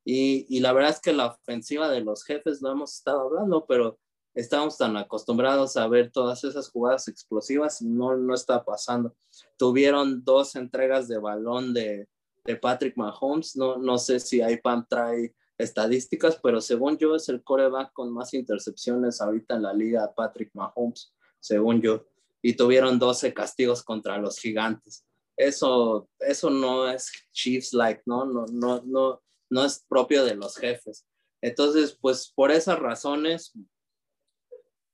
[0.04, 3.66] Y, y, la verdad es que la ofensiva de los jefes lo hemos estado hablando,
[3.66, 3.98] pero
[4.34, 9.16] estamos tan acostumbrados a ver todas esas jugadas explosivas no, no está pasando.
[9.58, 12.10] Tuvieron dos entregas de balón de,
[12.44, 17.44] de Patrick Mahomes, no, no sé si IPAM trae estadísticas, pero según yo es el
[17.44, 22.06] coreback con más intercepciones ahorita en la liga, Patrick Mahomes, según yo,
[22.42, 25.06] y tuvieron 12 castigos contra los gigantes.
[25.38, 28.26] Eso, eso no es Chiefs-like, ¿no?
[28.26, 31.06] No, no, no, no es propio de los jefes.
[31.42, 33.54] Entonces, pues por esas razones,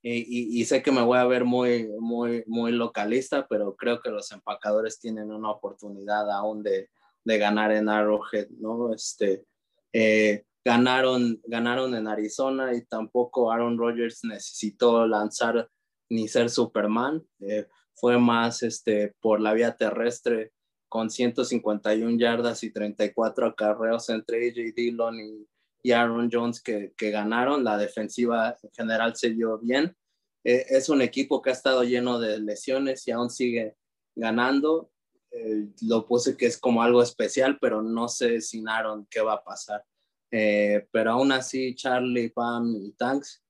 [0.02, 4.32] y, sé que me voy a ver muy, muy, muy localista, pero creo que los
[4.32, 6.90] empacadores tienen una oportunidad aún de,
[7.26, 8.94] de ganar en Arrowhead, ¿no?
[8.94, 9.44] Este,
[9.92, 15.70] eh, ganaron, ganaron en Arizona y tampoco Aaron Rodgers necesitó lanzar
[16.10, 17.26] ni ser Superman.
[17.40, 20.52] Eh, fue más este, por la vía terrestre
[20.90, 25.48] con 151 yardas y 34 acarreos entre AJ Dillon y,
[25.90, 27.64] Aaron Jones que, ganaron.
[27.64, 29.96] La defensiva en general se dio bien.
[30.44, 33.78] Eh, es un equipo que ha estado lleno de lesiones y aún sigue
[34.18, 34.92] ganando.
[35.32, 39.36] Eh, lo puse que es como algo especial, pero no sé sin Aaron qué va
[39.36, 39.86] a pasar.
[40.32, 43.44] Eh, pero aún así, Charlie, Pam y Tanks,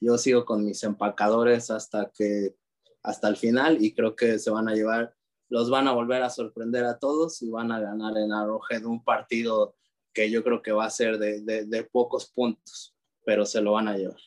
[0.00, 2.54] yo sigo con mis empacadores hasta que
[3.02, 5.14] hasta el final y creo que se van a llevar
[5.52, 9.04] los van a volver a sorprender a todos y van a ganar en Arrowhead un
[9.04, 9.76] partido
[10.14, 13.88] que yo creo que va a ser de, de, pocos puntos, pero se lo van
[13.88, 14.20] a llevar.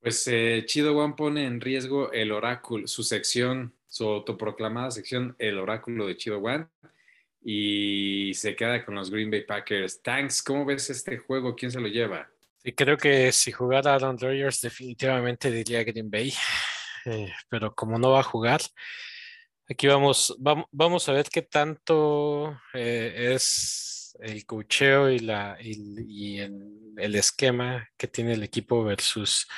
[0.00, 5.58] Pues eh, Chido One pone en riesgo el oráculo, su sección, su autoproclamada sección, el
[5.58, 6.68] oráculo de Chido One,
[7.44, 10.02] y se queda con los Green Bay Packers.
[10.02, 11.54] Tanks, ¿cómo ves este juego?
[11.54, 12.28] ¿Quién se lo lleva?
[12.58, 16.32] Sí, creo que si jugara Aaron Rodgers, definitivamente diría Green Bay,
[17.06, 18.60] eh, pero como no va a jugar,
[19.68, 26.38] aquí vamos, vamos, vamos a ver qué tanto eh, es el cocheo y, la, y,
[26.38, 29.48] el, esquema que tiene el equipo versus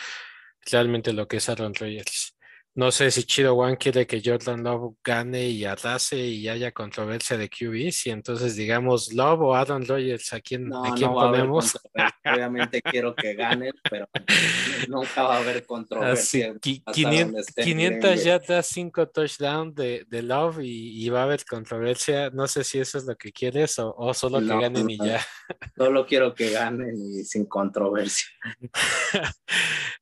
[0.71, 2.34] realmente lo que es Aaron Rodgers.
[2.77, 7.37] No sé si Chido One quiere que Jordan Love gane y arrase y haya controversia
[7.37, 11.79] de QB, si entonces digamos Love o Aaron Rodgers, ¿a quién, no, quién ponemos?
[12.25, 14.09] Obviamente quiero que ganen, pero
[14.89, 16.53] nunca va a haber controversia.
[16.61, 22.31] 500, yardas, 5 touchdowns de, de, Love y, va a haber controversia.
[22.31, 25.21] No sé si eso es lo que quieres o, solo que ganen y ya.
[25.77, 28.29] Solo quiero que ganen y sin controversia.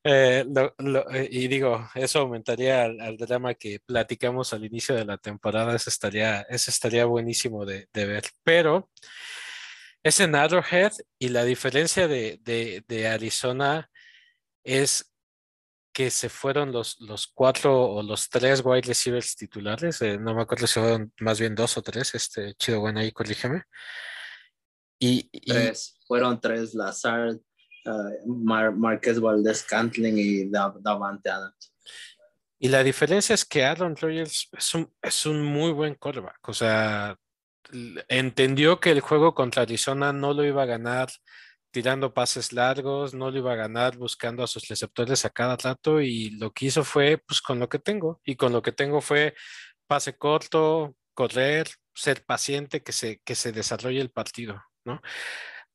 [0.05, 0.45] Eh,
[1.13, 5.91] eh, y digo, eso aumentaría al, drama que platicamos al inicio de la temporada, eso
[5.91, 8.25] estaría, eso estaría buenísimo de, ver.
[8.45, 8.91] Pero
[10.03, 13.91] es en Arrowhead y la diferencia de, Arizona
[14.65, 15.13] es
[15.93, 20.43] que se fueron los, los cuatro o los tres wide receivers titulares, eh, no me
[20.43, 23.65] acuerdo si fueron más bien dos o tres, este chido bueno ahí, corrígeme.
[25.05, 25.29] Y,
[26.07, 27.37] fueron tres, Lazard,
[27.87, 31.72] uh, Marquez Valdez Cantling y Davante Adams.
[32.65, 36.49] Y la diferencia es que Aaron Rodgers es un, es un muy buen quarterback.
[36.49, 37.17] O sea,
[38.07, 41.09] entendió que el juego contra Arizona no lo iba a ganar
[41.73, 46.01] tirando pases largos, no lo iba a ganar buscando a sus receptores a cada rato
[46.01, 49.01] y lo que hizo fue pues con lo que tengo y con lo que tengo
[49.01, 49.35] fue
[49.89, 55.03] pase corto, correr, ser paciente, que se, que se desarrolle el partido, ¿no?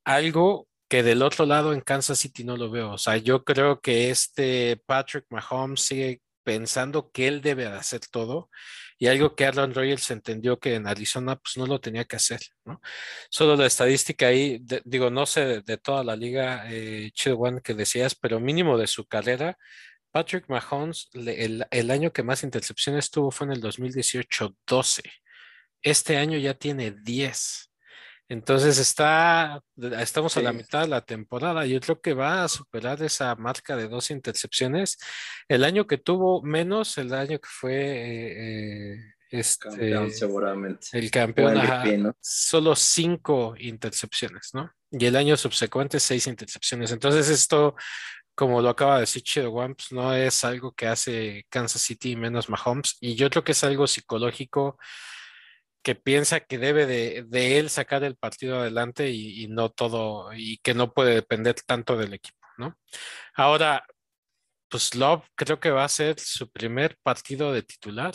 [0.05, 2.93] Algo que del otro lado en Kansas City no lo veo.
[2.93, 8.49] O sea, yo creo que este Patrick Mahomes sigue pensando que él debe hacer todo
[8.97, 12.39] y algo que Aaron Rodgers entendió que en Arizona pues no lo tenía que hacer,
[12.63, 12.79] ¿no?
[13.29, 17.11] Solo la estadística ahí, digo, no sé de, toda la liga, eh,
[17.61, 19.57] que decías, pero mínimo de su carrera,
[20.09, 25.03] Patrick Mahomes, el, el, año que más intercepciones tuvo fue en el 2018, 12.
[25.81, 27.71] Este año ya tiene 10.
[28.29, 29.61] Entonces está,
[29.99, 31.65] estamos a la mitad de la temporada.
[31.65, 34.97] Yo creo que va a superar esa marca de dos intercepciones.
[35.47, 40.87] El año que tuvo menos, el año que fue eh, eh, este, campeón, seguramente.
[40.91, 44.71] El campeón, solo cinco intercepciones, ¿no?
[44.91, 46.91] Y el año subsecuente, seis intercepciones.
[46.91, 47.75] Entonces, esto,
[48.35, 52.49] como lo acaba de decir Chido Wamps, no es algo que hace Kansas City menos
[52.49, 52.97] Mahomes.
[52.99, 54.77] Y yo creo que es algo psicológico
[55.83, 60.73] que piensa que debe de, él sacar el partido adelante y, no todo, y que
[60.73, 62.77] no puede depender tanto del equipo, ¿no?
[63.35, 63.85] Ahora,
[64.69, 68.13] pues Love creo que va a ser su primer partido de titular.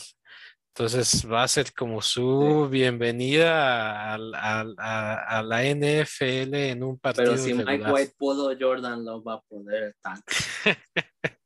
[0.75, 7.33] Entonces va a ser como su bienvenida a, a, la NFL en un partido.
[7.33, 10.35] Pero si Mike White pudo, Jordan Love va a poder tanque.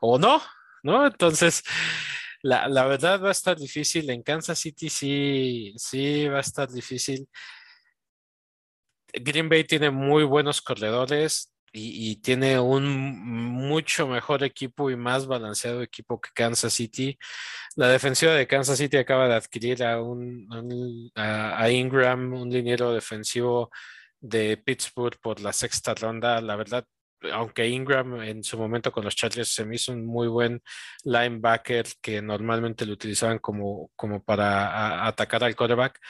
[0.00, 0.42] o no,
[0.82, 1.06] ¿no?
[1.06, 1.62] Entonces,
[2.46, 4.08] la, verdad va a estar difícil.
[4.10, 7.28] En Kansas City sí, sí va a estar difícil.
[9.12, 15.82] Green Bay tiene muy buenos corredores y, tiene un mucho mejor equipo y más balanceado
[15.82, 17.18] equipo que Kansas City.
[17.76, 23.70] La defensiva de Kansas City acaba de adquirir a, un, a Ingram, un liniero defensivo
[24.20, 26.40] de Pittsburgh por la sexta ronda.
[26.40, 26.86] La verdad,
[27.32, 30.62] aunque Ingram en su momento con los Chargers se me hizo un muy buen
[31.04, 36.00] linebacker que normalmente lo utilizaban como, como para atacar al quarterback,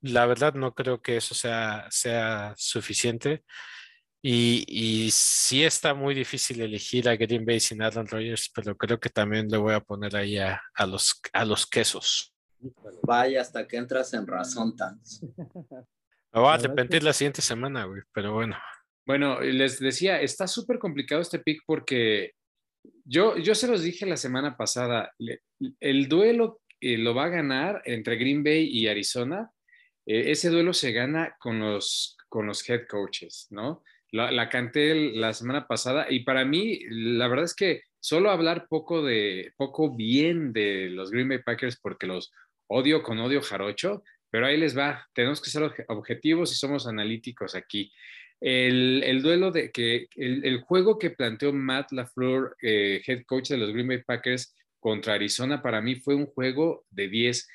[0.00, 3.44] la verdad no creo que eso sea, sea suficiente.
[4.26, 8.98] Y, y, sí está muy difícil elegir a Green Bay sin Aaron Rodgers, pero creo
[8.98, 12.34] que también le voy a poner ahí a, los, a los quesos.
[13.02, 14.98] Vaya hasta que entras en razón, tan.
[16.34, 18.56] va a depender la siguiente semana, güey, pero bueno.
[19.06, 22.32] Bueno, les decía, está súper complicado este pick porque
[23.04, 25.12] yo, yo se los dije la semana pasada,
[25.80, 29.50] el duelo eh, lo va a ganar entre Green Bay y Arizona.
[30.06, 33.82] Eh, ese duelo se gana con los, con los head coaches, ¿no?
[34.10, 38.68] La, la, canté la semana pasada y para mí, la verdad es que solo hablar
[38.68, 42.32] poco de, poco bien de los Green Bay Packers porque los
[42.68, 47.54] odio con odio jarocho, pero ahí les va, tenemos que ser objetivos y somos analíticos
[47.54, 47.92] aquí.
[48.46, 53.72] El, duelo de que el, juego que planteó Matt LaFleur, eh, head coach de los
[53.72, 57.48] Green Bay Packers contra Arizona, para mí fue un juego de 10.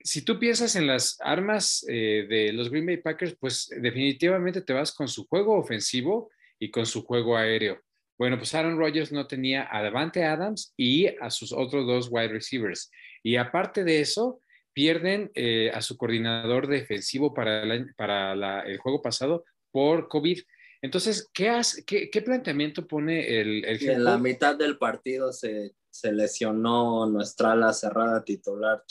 [0.00, 4.72] si tú piensas en las armas eh, de los Green Bay Packers, pues definitivamente te
[4.72, 7.80] vas con su juego ofensivo y con su juego aéreo.
[8.18, 12.32] Bueno, pues Aaron Rodgers no tenía a Davante Adams y a sus otros dos wide
[12.32, 12.90] receivers.
[13.22, 14.40] Y aparte de eso,
[14.72, 17.62] pierden eh, a su coordinador defensivo para,
[17.96, 20.40] para el juego pasado por COVID.
[20.80, 27.06] Entonces, ¿qué, qué, planteamiento pone el, el En la mitad del partido se, se lesionó
[27.06, 28.84] nuestra ala cerrada titular.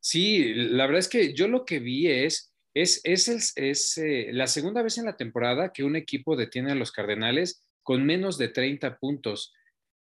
[0.00, 4.46] Sí, la verdad es que yo lo que vi es, es, es, es eh, la
[4.46, 8.48] segunda vez en la temporada que un equipo detiene a los Cardenales con menos de
[8.48, 9.52] 30 puntos.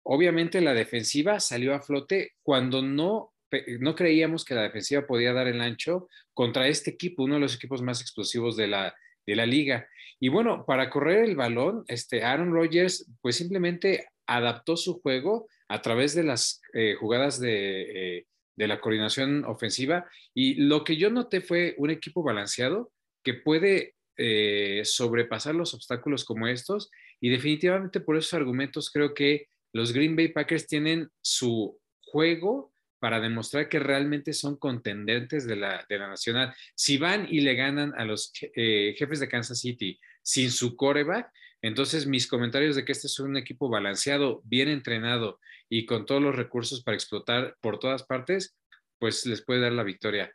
[0.02, 3.32] Obviamente la defensiva salió a flote cuando no,
[3.78, 7.54] no creíamos que la defensiva podía dar el ancho contra este equipo, uno de los
[7.54, 8.94] equipos más explosivos de la,
[9.26, 9.88] de la liga.
[10.18, 15.82] Y bueno, para correr el balón, este Aaron Rodgers pues simplemente adaptó su juego a
[15.82, 20.06] través de las eh, jugadas de, eh, de la coordinación ofensiva.
[20.34, 22.92] Y lo que yo noté fue un equipo balanceado
[23.24, 26.90] que puede eh, sobrepasar los obstáculos como estos.
[27.20, 33.18] Y definitivamente por esos argumentos creo que los Green Bay Packers tienen su juego para
[33.18, 36.54] demostrar que realmente son contendentes de la, de la nacional.
[36.74, 41.32] Si van y le ganan a los eh, jefes de Kansas City sin su coreback,
[41.62, 46.22] entonces mis comentarios de que este es un equipo balanceado, bien entrenado y con todos
[46.22, 48.56] los recursos para explotar por todas partes,
[48.98, 50.32] pues les puede dar la victoria.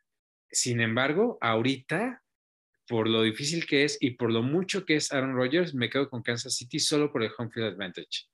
[0.51, 2.23] Sin embargo, ahorita,
[2.87, 6.09] por lo difícil que es y por lo mucho que es Aaron Rodgers, me quedo
[6.09, 8.27] con Kansas City solo por el home field advantage.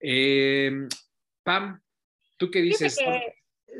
[0.00, 0.88] Em,
[1.44, 1.80] Pam,
[2.42, 2.98] ¿tú qué dices?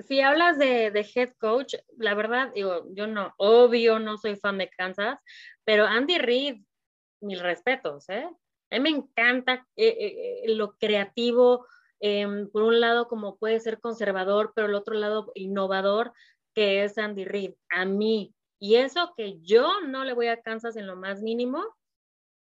[0.08, 4.56] si hablas de, de, head coach, la verdad, digo, yo no, obvio, no soy fan
[4.56, 5.18] de Kansas,
[5.64, 6.62] pero Andy Reid,
[7.20, 8.26] mil respetos, ¿eh?
[8.70, 11.66] A mí me encanta eh, eh, eh, lo creativo,
[12.04, 16.12] Em, por un lado como puede ser conservador, pero el otro lado innovador,
[16.52, 18.34] que es Andy Reid, a mí.
[18.58, 21.64] Y eso que yo no le voy a Kansas en lo más mínimo,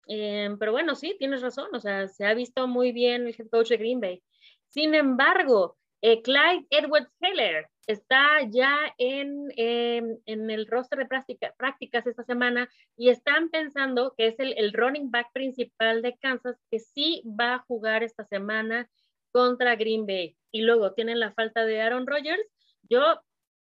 [0.07, 3.49] em, pero bueno, sí, tienes razón, o sea, se ha visto muy bien el head
[3.51, 4.24] coach de Green Bay.
[4.70, 11.54] Sin embargo, eh, Clyde Edwards Heller está ya en, em, en el roster de práctica,
[11.58, 16.58] prácticas esta semana y están pensando que es el, el running back principal de Kansas
[16.70, 18.89] que sí va a jugar esta semana
[19.32, 22.47] contra Green Bay y luego tienen la falta de Aaron Rodgers,
[22.89, 23.22] yo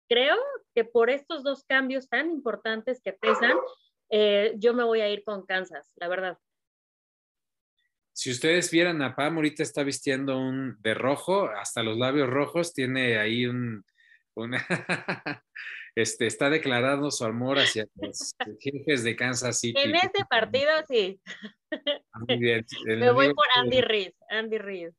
[0.09, 0.37] creo
[0.75, 3.57] que por estos dos cambios tan importantes que pesan,
[4.11, 6.39] eh, yo me voy a ir con Kansas, la verdad.
[8.13, 12.75] Si ustedes vieran a Pam, ahorita está vistiendo un de rojo, hasta los labios rojos,
[12.75, 13.85] tiene ahí un,
[15.95, 19.81] este, está declarando su amor hacia los jefes de Kansas City.
[19.81, 21.21] En este partido sí.
[22.13, 22.67] Ah, muy bien.
[22.87, 24.91] Me voy por Andy Reid, Andy Reid.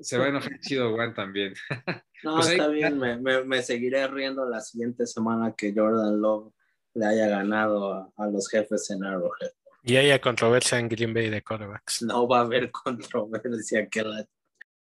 [0.00, 1.54] Se va a enojar Chido Juan también.
[2.24, 6.52] No, pues está bien, me, me, seguiré riendo la siguiente semana que Jordan Love
[6.94, 9.52] le haya ganado a, los jefes en Arrowhead.
[9.88, 12.02] Y haya controversia en Green Bay de quarterbacks.
[12.02, 14.22] No va a haber controversia que la...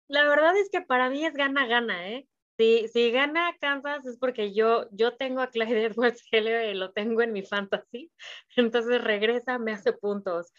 [0.10, 2.28] La verdad es que para mí es gana-gana, ¿eh?
[2.58, 6.92] Si, si gana Kansas es porque yo, yo tengo a Clyde Edwards Heller y lo
[6.92, 8.12] tengo en mi fantasy,
[8.58, 10.52] entonces regresa, me hace puntos.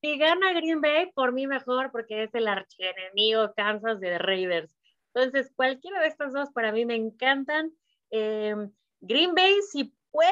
[0.00, 4.76] Si gana Green Bay, por mí mejor, porque es el archienemigo Kansas de Raiders.
[5.12, 7.72] Entonces, cualquiera de estas dos para mí me encantan.
[8.12, 8.54] Eh,
[9.00, 10.30] Green Bay, si puede,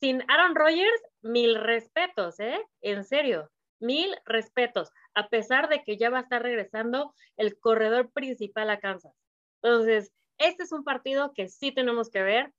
[0.00, 2.58] sin Aaron Rodgers, mil respetos, ¿eh?
[2.80, 3.50] En serio,
[3.80, 8.80] mil respetos, a pesar de que ya va a estar regresando el corredor principal a
[8.80, 9.14] Kansas.
[9.62, 12.52] Entonces, este es un partido que sí tenemos que ver.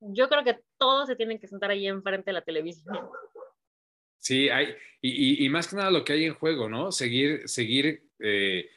[0.00, 2.98] Yo creo que todos se tienen que sentar ahí enfrente de la televisión.
[4.18, 6.92] Sí, hay, y, más que nada lo que hay en juego, ¿no?
[6.92, 8.70] Seguir, seguir eh,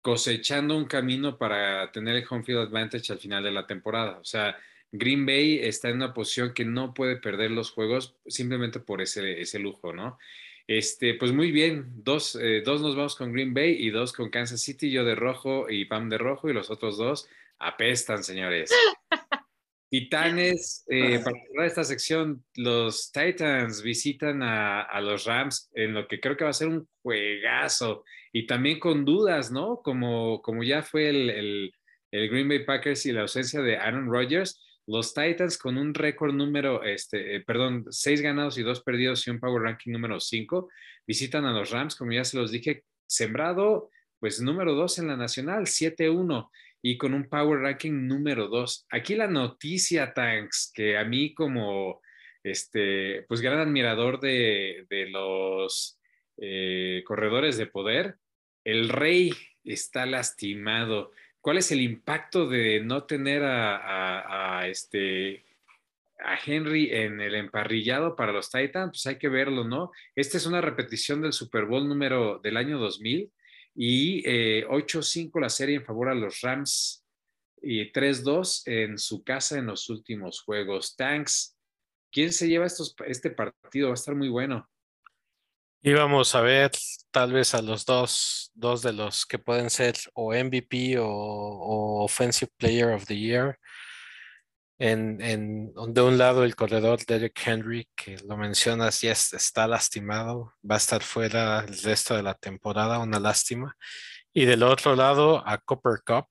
[0.00, 4.18] cosechando un camino para tener el home field advantage al final de la temporada.
[4.18, 4.56] O sea,
[4.92, 9.40] Green Bay está en una posición que no puede perder los juegos simplemente por ese,
[9.40, 10.18] ese lujo, ¿no?
[10.66, 14.30] Este, pues muy bien, dos, eh, dos nos vamos con Green Bay y dos con
[14.30, 17.28] Kansas City, yo de rojo y Pam de rojo y los otros dos
[17.58, 18.70] apestan, señores.
[19.90, 26.18] Titanes, eh, para cerrar esta sección, los Titans visitan a, los Rams en lo que
[26.18, 29.82] creo que va a ser un juegazo y también con dudas, ¿no?
[29.82, 31.74] Como, como ya fue el,
[32.10, 36.82] Green Bay Packers y la ausencia de Aaron Rodgers, los Titans con un récord número,
[36.82, 40.68] este, eh, perdón, seis ganados y dos perdidos y un Power Ranking número cinco,
[41.06, 45.16] visitan a los Rams, como ya se los dije, sembrado, pues número dos en la
[45.16, 46.48] nacional, 7-1
[46.82, 48.86] y con un Power Ranking número 2.
[48.90, 52.02] Aquí la noticia, Tanks, que a mí como,
[52.42, 55.98] este, pues gran admirador de, los
[56.38, 58.16] eh, corredores de poder,
[58.64, 59.32] el rey
[59.64, 61.12] está lastimado.
[61.42, 65.44] ¿Cuál es el impacto de no tener a, este,
[66.20, 68.90] a Henry en el emparrillado para los Titans?
[68.92, 69.90] Pues hay que verlo, ¿no?
[70.14, 73.32] Esta es una repetición del Super Bowl número del año 2000
[73.74, 77.04] y 8-5 eh, la serie en favor a los Rams
[77.60, 80.94] y 3-2 en su casa en los últimos juegos.
[80.94, 81.56] Tanks,
[82.12, 83.88] ¿quién se lleva este partido?
[83.88, 84.70] Va a estar muy bueno.
[85.84, 86.70] Íbamos a ver
[87.10, 92.52] tal vez a los dos, dos de los que pueden ser o MVP o, Offensive
[92.56, 93.58] Player of the Year.
[94.78, 100.54] En, en, de un lado el corredor Derek Henry, que lo mencionas, ya está lastimado,
[100.68, 103.76] va a estar fuera el resto de la temporada, una lástima.
[104.32, 106.28] Y del otro lado a Copper Cup,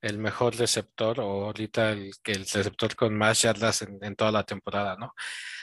[0.00, 4.42] el mejor receptor, o ahorita el, el receptor con más yardas en, en toda la
[4.42, 5.14] temporada, ¿no?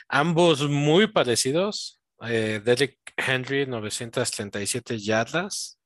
[0.08, 5.80] Ambos muy parecidos, eh, Derek Henry 937 yardas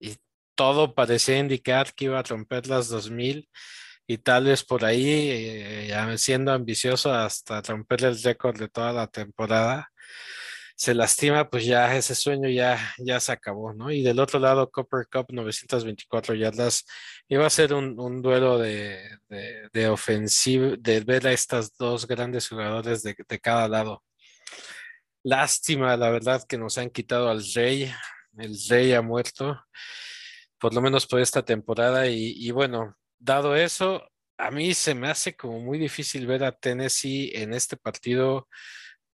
[0.00, 0.16] y
[0.54, 3.48] todo parecía indicar que iba a romper las 2000
[4.06, 9.06] y tal vez por ahí eh, siendo ambicioso hasta romper el récord de toda la
[9.06, 9.92] temporada
[10.82, 13.92] se lastima, pues ya ese sueño ya, ya se acabó, ¿no?
[13.92, 16.84] Y del otro lado, Copper Cup 924 yardas,
[17.28, 22.48] iba a ser un, duelo de, de, de ofensivo, de ver a estas dos grandes
[22.48, 24.02] jugadores de, de cada lado.
[25.24, 27.92] Lástima, la verdad, que nos han quitado al rey.
[28.36, 29.62] El rey ha muerto,
[30.58, 32.08] por lo menos por esta temporada.
[32.08, 34.08] Y, bueno, dado eso,
[34.38, 38.48] a mí se me hace como muy difícil ver a Tennessee en este partido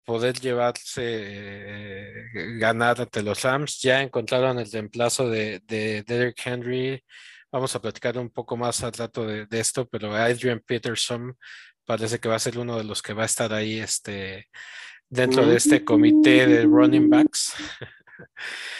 [0.06, 2.24] poder llevarse, eh,
[2.58, 3.82] ganar ante los Rams.
[3.82, 7.04] Ya encontraron el reemplazo de, de Derrick Henry.
[7.52, 11.38] Vamos a platicar un poco más al rato de, de, esto, pero Adrian Peterson
[11.86, 14.48] parece que va a ser uno de los que va a estar ahí este,
[15.10, 17.54] dentro de este comité de running backs.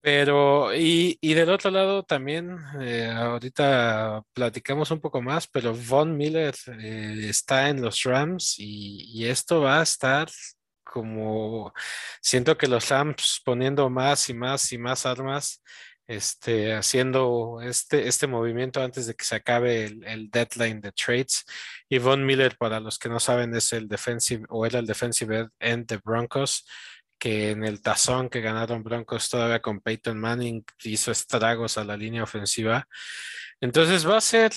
[0.00, 6.16] Pero, y, y, del otro lado también, eh, ahorita platicamos un poco más, pero Von
[6.16, 10.28] Miller eh, está en los Rams y, y, esto va a estar
[10.84, 11.74] como,
[12.22, 15.62] siento que los Rams poniendo más y más y más armas
[16.08, 21.44] este, haciendo este, este movimiento antes de que se acabe el, deadline de trades.
[21.88, 25.48] Y Von Miller, para los que no saben, es el defensive o era el defensive
[25.60, 26.66] end de Broncos,
[27.18, 31.96] que en el tazón que ganaron Broncos todavía con Peyton Manning hizo estragos a la
[31.96, 32.88] línea ofensiva.
[33.60, 34.52] Entonces va a ser,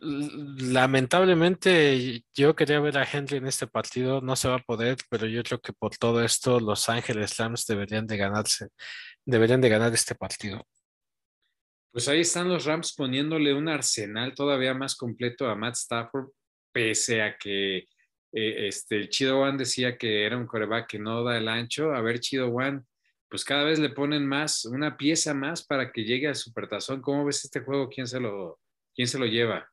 [0.00, 5.26] lamentablemente, yo quería ver a Henry en este partido, no se va a poder, pero
[5.26, 8.68] yo creo que por todo esto Los Ángeles Rams deberían de ganarse
[9.24, 10.66] deberían de ganar este partido.
[11.92, 16.28] Pues ahí están los Rams poniéndole un arsenal todavía más completo a Matt Stafford,
[16.72, 17.78] pese a que
[18.32, 21.92] eh, este, el Chido One decía que era un coreback que no da el ancho.
[21.92, 22.82] A ver, Chido One,
[23.28, 27.02] pues cada vez le ponen más, una pieza más para que llegue al supertazón.
[27.02, 27.88] ¿Cómo ves este juego?
[27.88, 28.60] ¿Quién se lo,
[28.94, 29.68] quién se lo lleva?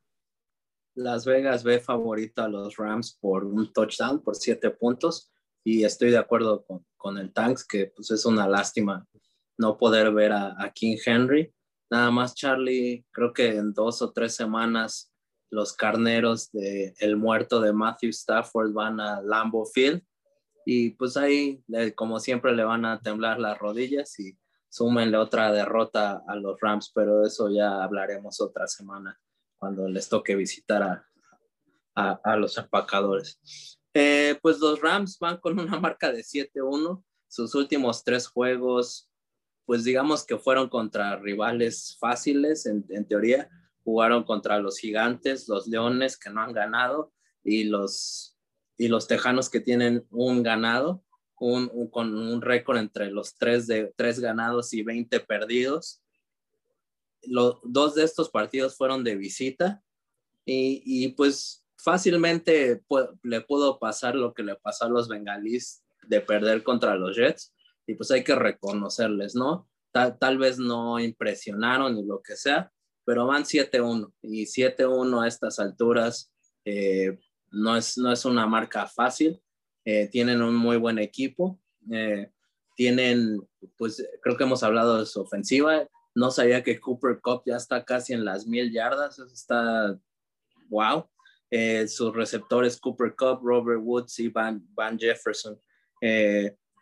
[0.95, 5.31] Las Vegas ve favorito a los Rams por un touchdown, por siete puntos,
[5.63, 9.05] y estoy de acuerdo con, con el Tanks, que pues es una lástima
[9.57, 11.53] no poder ver a, King Henry.
[11.89, 15.11] Nada más, Charlie, creo que en dos o tres semanas
[15.49, 20.01] los carneros de el muerto de Matthew Stafford van a Lambeau Field
[20.65, 21.63] y pues ahí,
[21.95, 24.37] como siempre, le van a temblar las rodillas y
[24.67, 29.17] súmenle otra derrota a los Rams, pero eso ya hablaremos otra semana
[29.57, 30.83] cuando les toque visitar
[31.95, 33.39] a, a, los empacadores.
[33.93, 37.01] Eh, pues los Rams van con una marca de 7-1.
[37.29, 39.09] Sus últimos tres juegos
[39.67, 43.49] pues digamos que fueron contra rivales fáciles en, teoría,
[43.83, 47.11] jugaron contra los gigantes, los leones que no han ganado
[47.43, 48.37] y los,
[48.77, 51.03] y los tejanos que tienen un ganado,
[51.37, 56.01] un, con un récord entre los tres, de, tres ganados y 20 perdidos.
[57.23, 59.83] Los, dos de estos partidos fueron de visita
[60.45, 62.85] y, y pues fácilmente
[63.21, 67.53] le pudo pasar lo que le pasó a los bengalíes de perder contra los Jets
[67.87, 69.67] y pues hay que reconocerles, ¿no?
[69.91, 72.71] Tal, vez no impresionaron ni lo que sea,
[73.03, 76.31] pero van 7-1 y 7-1 a estas alturas
[76.65, 77.17] eh,
[77.49, 79.41] no, es, no es una marca fácil.
[79.85, 81.59] Eh, tienen un muy buen equipo.
[81.91, 82.29] Eh,
[82.75, 83.41] tienen,
[83.77, 85.87] pues creo que hemos hablado de su ofensiva.
[86.13, 89.17] No sabía que Cooper Cup ya está casi en las mil yardas.
[89.17, 89.97] está
[90.67, 91.09] wow.
[91.87, 95.59] sus receptores Cooper Cup, Robert Woods y Van, Van Jefferson.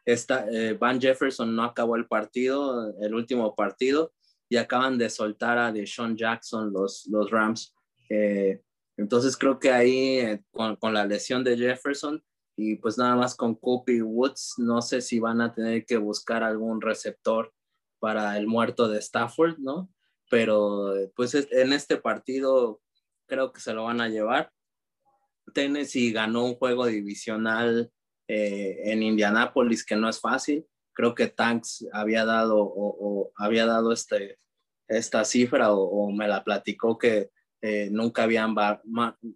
[0.06, 4.14] Esta, eh, Van Jefferson no acabó el partido, el último partido,
[4.48, 7.74] y acaban de soltar a Deshaun Jackson los, los Rams.
[8.10, 8.62] Eh,
[8.98, 12.24] entonces creo que ahí eh, con, con, la lesión de Jefferson
[12.56, 16.44] y pues nada más con Copy Woods, no sé si van a tener que buscar
[16.44, 17.52] algún receptor
[18.00, 19.90] para el muerto de Stafford, ¿no?
[20.30, 22.82] pero pues en este partido
[23.28, 24.52] creo que se lo van a llevar.
[25.54, 27.92] Tennessee ganó un juego divisional
[28.28, 30.66] eh, en Indianápolis que no es fácil.
[30.94, 34.38] Creo que Tanks había dado o, había dado este,
[34.88, 37.30] esta cifra o, me la platicó que
[37.62, 38.56] eh, nunca habían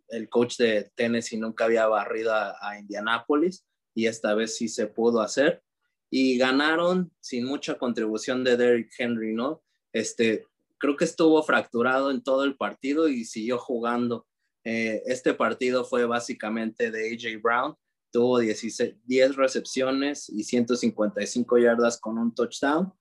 [0.10, 3.66] el coach de Tennessee nunca había barrido a, a Indianápolis
[3.96, 5.64] y esta vez sí se pudo hacer
[6.12, 9.62] y ganaron sin mucha contribución de Derrick Henry, ¿no?
[9.94, 10.46] Este,
[10.78, 14.26] creo que estuvo fracturado en todo el partido y siguió jugando.
[14.64, 17.76] Eh, este partido fue básicamente de AJ Brown,
[18.12, 22.94] tuvo 16, 10 recepciones y 155 yardas con un touchdown.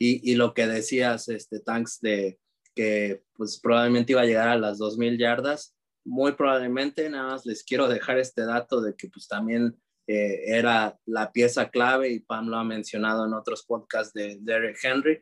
[0.00, 2.38] Y, lo que decías, este, Tanks, de
[2.76, 7.64] que pues probablemente iba a llegar a las 2.000 yardas, muy probablemente, nada más les
[7.64, 9.76] quiero dejar este dato de que pues también
[10.06, 14.78] eh, era la pieza clave y Pam lo ha mencionado en otros podcasts de Derek
[14.82, 15.20] Henry,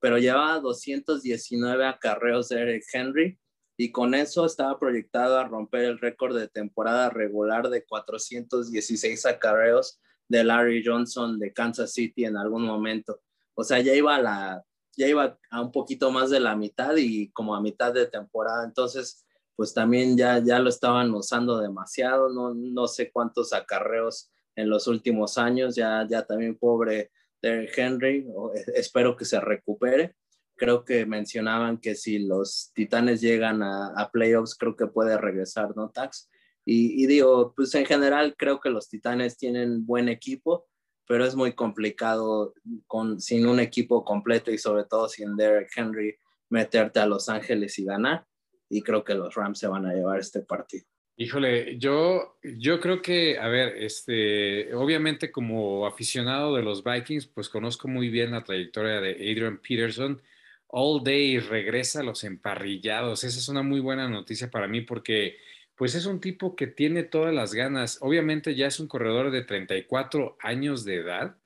[0.00, 3.38] pero llevaba 219 acarreos de Derek Henry
[3.76, 10.00] y con eso estaba proyectado a romper el récord de temporada regular de 416 acarreos
[10.28, 13.20] de Larry Johnson de Kansas City en algún momento.
[13.54, 14.64] O sea, ya iba a la
[14.96, 18.64] ya iba a un poquito más de la mitad y como a mitad de temporada.
[18.64, 19.24] Entonces,
[19.56, 24.86] pues también ya, ya lo estaban usando demasiado, no, no sé cuántos acarreos en los
[24.86, 27.10] últimos años, ya, ya también pobre
[27.42, 30.14] Derrick Henry, e, espero que se recupere.
[30.56, 35.90] Creo que mencionaban que si los Titanes llegan a, playoffs, creo que puede regresar, ¿no,
[35.90, 36.30] Tax?
[36.64, 40.66] Y, y, digo, pues en general creo que los Titanes tienen buen equipo,
[41.06, 42.54] pero es muy complicado
[42.86, 46.16] con, sin un equipo completo y sobre todo sin Derrick Henry
[46.48, 48.24] meterte a Los Ángeles y ganar
[48.68, 50.84] y creo que los Rams se van a llevar este partido.
[51.16, 57.48] Híjole, yo, yo creo que, a ver, este, obviamente como aficionado de los Vikings, pues
[57.48, 60.20] conozco muy bien la trayectoria de Adrian Peterson.
[60.68, 63.24] All Day regresa a los emparrillados.
[63.24, 65.36] Esa es una muy buena noticia para mí porque
[65.76, 67.98] pues es un tipo que tiene todas las ganas.
[68.00, 71.36] Obviamente ya es un corredor de 34 años de edad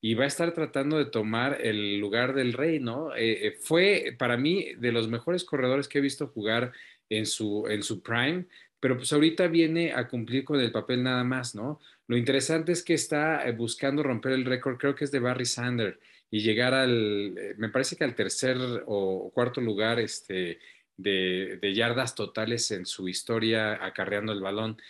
[0.00, 3.14] y va a estar tratando de tomar el lugar del rey, ¿no?
[3.16, 6.72] Eh, eh, fue para mí de los mejores corredores que he visto jugar
[7.08, 8.46] en su, en su prime,
[8.80, 11.80] pero pues ahorita viene a cumplir con el papel nada más, ¿no?
[12.08, 15.46] Lo interesante es que está eh, buscando romper el récord, creo que es de Barry
[15.46, 15.98] Sander,
[16.30, 18.56] y llegar al, me parece que al tercer
[18.86, 20.58] o cuarto lugar este,
[20.96, 24.80] de, yardas totales en su historia acarreando el balón.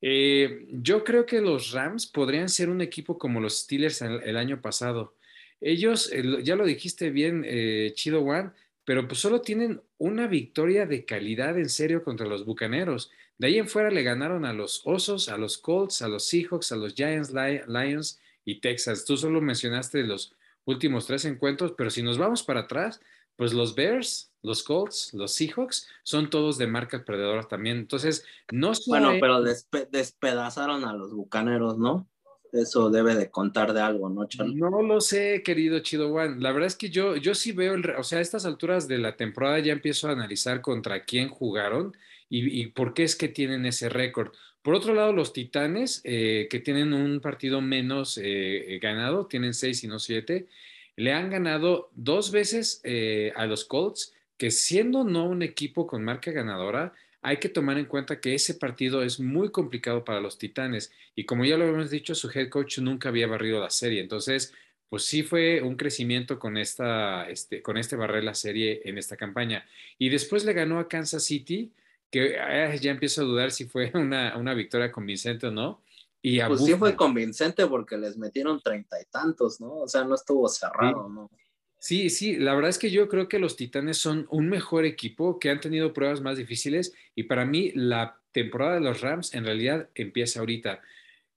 [0.00, 4.60] Eh, yo creo que los Rams podrían ser un equipo como los Steelers el, año
[4.60, 5.16] pasado.
[5.60, 8.50] Ellos, ya lo dijiste bien, eh, Chido One,
[8.84, 13.10] pero pues solo tienen una victoria de calidad en serio contra los Bucaneros.
[13.38, 16.72] De ahí en fuera le ganaron a los Osos, a los Colts, a los Seahawks,
[16.72, 17.32] a los Giants,
[17.66, 19.04] Lions y Texas.
[19.04, 20.35] Tú solo mencionaste los
[20.66, 23.00] últimos tres encuentros, pero si nos vamos para atrás,
[23.36, 27.78] pues los Bears, los Colts, los Seahawks, son todos de marca perdedora también.
[27.78, 32.08] Entonces, no Bueno, pero despedazaron a los Bucaneros, ¿no?
[32.52, 34.54] Eso debe de contar de algo, ¿no, Charlie?
[34.54, 36.42] No lo sé, querido Chido Juan.
[36.42, 38.98] La verdad es que yo, yo sí veo, el, o sea, a estas alturas de
[38.98, 41.96] la temporada ya empiezo a analizar contra quién jugaron
[42.28, 44.32] y, por qué es que tienen ese récord.
[44.66, 49.84] Por otro lado, los Titanes, eh, que tienen un partido menos eh, ganado, tienen seis
[49.84, 50.48] y no siete,
[50.96, 56.02] le han ganado dos veces eh, a los Colts, que siendo no un equipo con
[56.02, 56.92] marca ganadora,
[57.22, 60.90] hay que tomar en cuenta que ese partido es muy complicado para los Titanes.
[61.14, 64.00] Y como ya lo hemos dicho, su head coach nunca había barrido la serie.
[64.00, 64.52] Entonces,
[64.88, 69.16] pues sí fue un crecimiento con, esta, este, con este barrer la serie en esta
[69.16, 69.64] campaña.
[69.96, 71.70] Y después le ganó a Kansas City,
[72.16, 75.82] que eh, ya empiezo a dudar si fue una, una victoria convincente o no.
[76.22, 79.74] Y pues sí fue convincente porque les metieron treinta y tantos, ¿no?
[79.74, 81.30] O sea, no estuvo cerrado, ¿no?
[81.78, 85.38] Sí, sí, la verdad es que yo creo que los Titanes son un mejor equipo
[85.38, 89.44] que han tenido pruebas más difíciles y para mí la temporada de los Rams en
[89.44, 90.80] realidad empieza ahorita.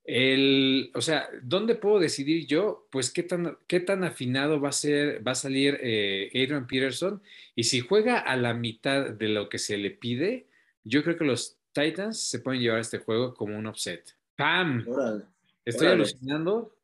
[0.02, 2.88] El, o sea, ¿dónde puedo decidir yo?
[2.90, 7.22] Pues qué tan, qué tan afinado va a ser, va a salir eh, Adrian Peterson
[7.54, 10.48] y si juega a la mitad de lo que se le pide,
[10.84, 14.16] yo creo que los Titans se pueden llevar este juego como un offset.
[14.36, 14.86] ¡Pam!
[15.64, 16.74] ¿Estoy alucinando?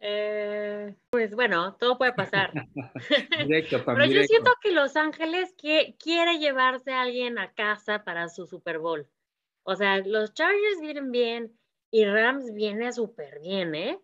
[0.00, 2.52] Eh, pues bueno, todo puede pasar.
[3.46, 8.28] directo, Pam, Pero yo siento que Los Ángeles quiere llevarse a alguien a casa para
[8.28, 9.06] su Super Bowl.
[9.62, 11.58] O sea, los Chargers vienen bien
[11.90, 14.00] y Rams viene súper bien, ¿eh?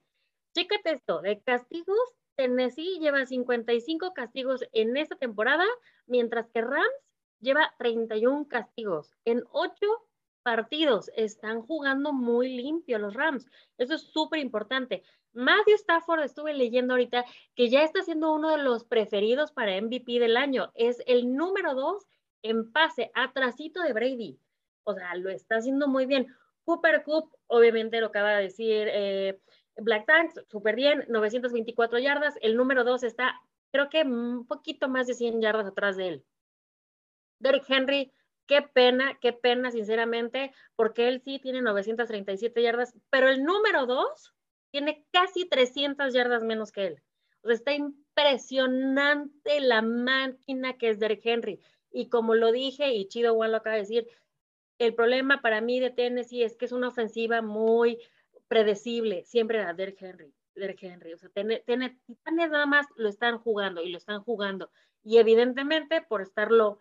[0.54, 5.64] Chécate esto, de castigos, Tennessee lleva 55 castigos en esta temporada,
[6.06, 7.05] mientras que Rams
[7.40, 9.86] lleva 31 castigos en 8
[10.42, 11.10] partidos.
[11.16, 13.46] Están jugando muy limpio los Rams.
[13.78, 15.02] Eso es súper importante.
[15.32, 17.24] Matthew Stafford, estuve leyendo ahorita,
[17.54, 20.70] que ya está siendo uno de los preferidos para MVP del año.
[20.74, 22.06] Es el número dos
[22.42, 24.38] en pase, atrasito de Brady.
[24.84, 26.28] O sea, lo está haciendo muy bien.
[26.64, 29.40] Cooper Cup, obviamente lo acaba de decir eh,
[29.76, 32.34] Black Tanks, súper bien, 924 yardas.
[32.40, 33.34] El número dos está,
[33.72, 36.24] creo que un poquito más de 100 yardas atrás de él.
[37.38, 38.12] Derrick Henry,
[38.46, 44.34] qué pena, qué pena, sinceramente, porque él sí tiene 937 yardas, pero el número dos
[44.70, 47.02] tiene casi 300 yardas menos que él.
[47.42, 51.60] O sea, está impresionante la máquina que es Derrick Henry.
[51.90, 54.08] Y como lo dije, y Chido Juan lo acaba de decir,
[54.78, 57.98] el problema para mí de Tennessee es que es una ofensiva muy
[58.48, 60.34] predecible, siempre a Derrick Henry.
[60.54, 61.62] Derrick Henry, o sea, tiene,
[62.32, 64.70] nada más lo están jugando y lo están jugando.
[65.02, 66.80] Y evidentemente, por estarlo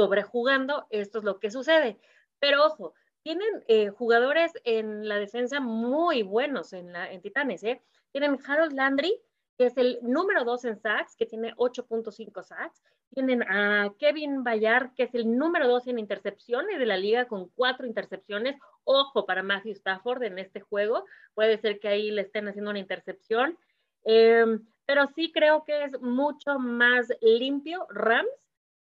[0.00, 1.98] sobrejugando, esto es lo que sucede.
[2.38, 7.82] Pero ojo, tienen eh, jugadores en la defensa muy buenos en, la, en Titanes, ¿eh?
[8.12, 9.20] Tienen Harold Landry,
[9.58, 12.82] que es el número dos en sacks, que tiene 8.5 sacks.
[13.12, 17.50] Tienen a Kevin Bayard, que es el número dos en intercepciones de la liga, con
[17.50, 18.56] cuatro intercepciones.
[18.84, 21.04] Ojo para Matthew Stafford en este juego.
[21.34, 23.58] Puede ser que ahí le estén haciendo una intercepción.
[24.04, 28.30] Em, pero sí creo que es mucho más limpio Rams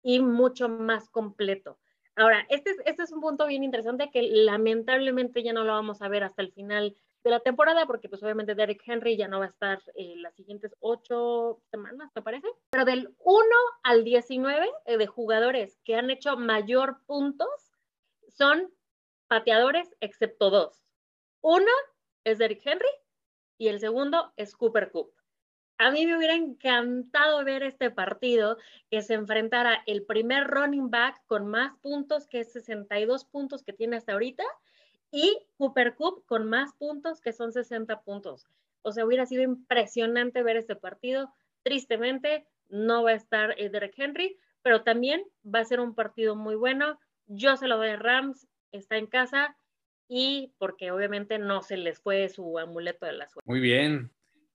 [0.03, 1.79] y mucho más completo.
[2.17, 6.03] Ahora, este es, este es un punto bien interesante que lamentablemente ya no lo vamos
[6.03, 9.39] a ver hasta el final de la temporada, porque pues obviamente Derek Henry ya no
[9.39, 12.49] va a estar eh, las siguientes ocho semanas, me parece.
[12.71, 13.47] Pero del 1
[13.83, 17.49] al 19 eh, de jugadores que han hecho mayor puntos
[18.29, 18.73] son
[19.29, 20.83] pateadores, excepto dos.
[21.41, 21.71] Uno
[22.25, 22.89] es Derek Henry
[23.59, 25.13] y el segundo es Cooper Cup.
[25.79, 28.59] A mí me hubiera encantado ver este partido
[28.91, 33.97] que se enfrentara el primer running back con más puntos que 62 puntos que tiene
[33.97, 34.43] hasta ahorita
[35.13, 38.49] y Cooper Cup con más puntos que son 60 puntos.
[38.83, 41.33] O sea, hubiera sido impresionante ver este partido.
[41.63, 46.35] Tristemente, no va a estar eh, Derek Henry, pero también va a ser un partido
[46.35, 46.99] muy bueno.
[47.27, 49.57] Yo se lo doy a Rams, está en casa
[50.09, 53.49] y porque obviamente no se les fue su amuleto de la suerte.
[53.49, 54.11] Muy bien,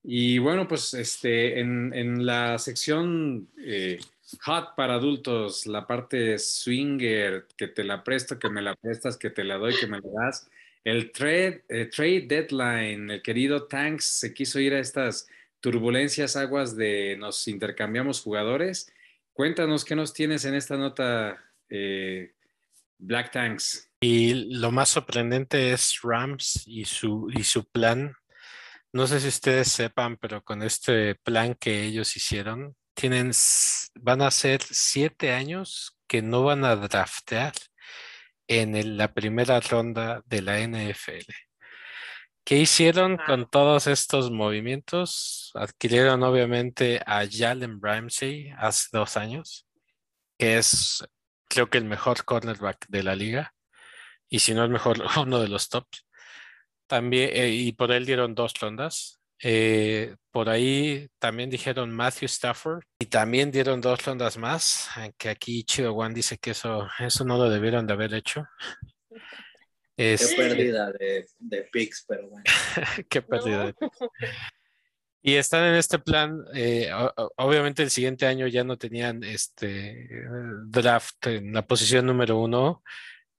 [0.06, 3.98] y bueno, pues este, en, la sección eh,
[4.42, 9.30] hot para adultos, la parte swinger, que te la presto, que me la prestas, que
[9.30, 10.50] te la doy, que me la das.
[10.84, 15.26] El trade, eh, trade deadline, el querido Tanks se quiso ir a estas
[15.60, 18.92] turbulencias aguas de nos intercambiamos jugadores.
[19.32, 22.32] Cuéntanos qué nos tienes en esta nota, eh,
[22.98, 23.90] Black Tanks.
[24.00, 28.14] Y lo más sorprendente es Rams y su, y su plan
[28.94, 33.32] no sé si ustedes sepan, pero con este plan que ellos hicieron, tienen,
[33.96, 37.54] van a ser siete años que no van a draftear
[38.46, 41.24] en la primera ronda de la NFL.
[42.44, 45.50] ¿Qué hicieron con todos estos movimientos?
[45.54, 49.66] Adquirieron obviamente a Jalen Ramsey hace dos años,
[50.38, 51.04] que es
[51.48, 53.54] creo que el mejor cornerback de la liga,
[54.28, 56.06] y si no el mejor, uno de los tops.
[56.86, 59.20] También, eh, y por él dieron dos rondas.
[59.42, 65.64] Eh, por ahí también dijeron Matthew Stafford y también dieron dos rondas más, que aquí
[65.64, 68.46] Chido One dice que eso, eso no lo debieron de haber hecho.
[69.96, 72.44] Qué pérdida de, de picks, pero bueno.
[73.08, 73.98] Qué pérdida picks.
[75.26, 76.90] Y están en este plan, eh,
[77.36, 80.06] obviamente el siguiente año ya no tenían este
[80.66, 82.82] draft en la posición número uno,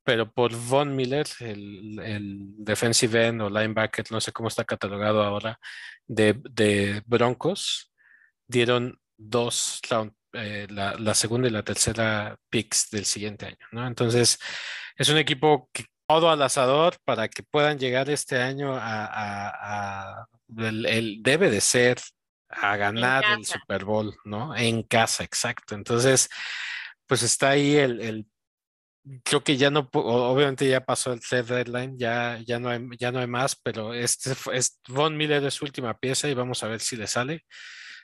[0.05, 5.59] pero por Von Miller, el, defensive end o linebacker, no sé cómo está catalogado ahora,
[6.05, 7.91] de, Broncos,
[8.47, 9.81] dieron dos
[10.33, 13.87] eh, la, segunda y la tercera picks del siguiente año, ¿no?
[13.87, 14.37] Entonces,
[14.95, 21.23] es un equipo que todo al asador para que puedan llegar este año a, el,
[21.23, 21.97] debe de ser
[22.49, 24.55] a ganar el Super Bowl, ¿no?
[24.55, 25.73] En casa, exacto.
[25.73, 26.29] Entonces,
[27.07, 28.27] pues está ahí el, el
[29.23, 33.11] creo que ya no, obviamente ya pasó el trade deadline, ya, ya, no hay, ya
[33.11, 36.67] no hay más, pero este es, Von Miller es su última pieza y vamos a
[36.67, 37.45] ver si le sale.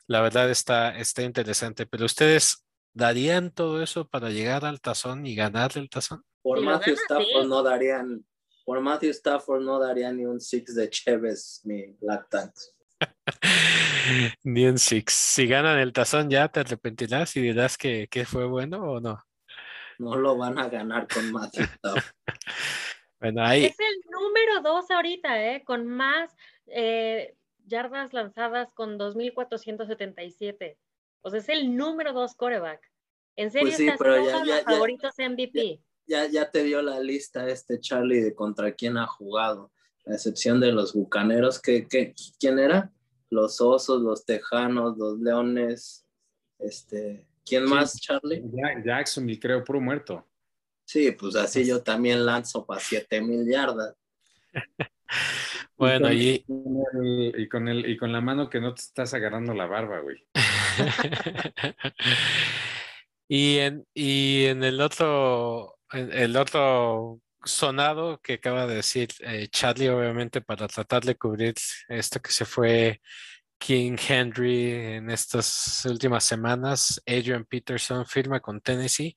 [0.07, 5.35] La verdad está, está interesante, pero ustedes darían todo eso para llegar al tazón y
[5.35, 6.23] ganar el tazón?
[6.41, 8.25] Por Matthew Stafford no darían,
[8.65, 12.75] por Matthew Stafford no darían ni un six de Chévez ni Black Tanks.
[14.43, 15.13] ni un six.
[15.13, 19.23] Si ganan el tazón ya te arrepentirás y dirás que, que fue bueno o no
[20.01, 21.51] no lo van a ganar con más
[23.19, 23.65] bueno, ahí...
[23.65, 25.63] Es el número dos ahorita, ¿eh?
[25.63, 26.35] con más
[26.65, 27.35] eh,
[27.65, 30.77] yardas lanzadas con 2.477.
[31.21, 32.81] O sea, es el número dos coreback.
[33.35, 35.79] En serio, pues sí, pero ya, los favoritos MVP.
[36.07, 39.71] ya, ya te dio la lista este Charlie de contra quién ha jugado,
[40.07, 41.87] a excepción de los bucaneros, que,
[42.39, 42.91] ¿quién era?
[43.29, 46.05] Los osos, los tejanos, los leones,
[46.59, 48.43] este, ¿quién más, Charlie?
[48.83, 50.27] Jackson, creo, puro muerto.
[50.85, 53.95] Sí, pues así yo también lanzo para 7 mil yardas.
[55.77, 56.43] bueno, y,
[57.37, 60.27] y, con el, y con la mano que no te estás agarrando la barba, güey.
[63.27, 69.89] y, en, y en el otro, el otro sonado que acaba de decir eh, Charlie,
[69.89, 71.55] obviamente, para tratar de cubrir
[71.87, 73.01] esto que se fue
[73.61, 79.15] King Henry en estas últimas semanas, Adrian Peterson firma con Tennessee.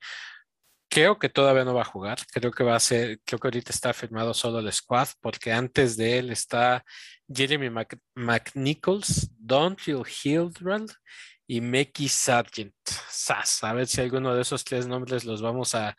[0.86, 3.72] Creo que todavía no va a jugar, creo que va a ser, creo que ahorita
[3.72, 6.84] está firmado solo el squad, porque antes de él está
[7.26, 7.70] Jeremy
[8.14, 10.92] McNichols, Donfield Hildreth
[11.46, 12.74] y Mickey Sargent.
[13.08, 15.96] Sas, a ver si alguno de esos tres nombres los vamos a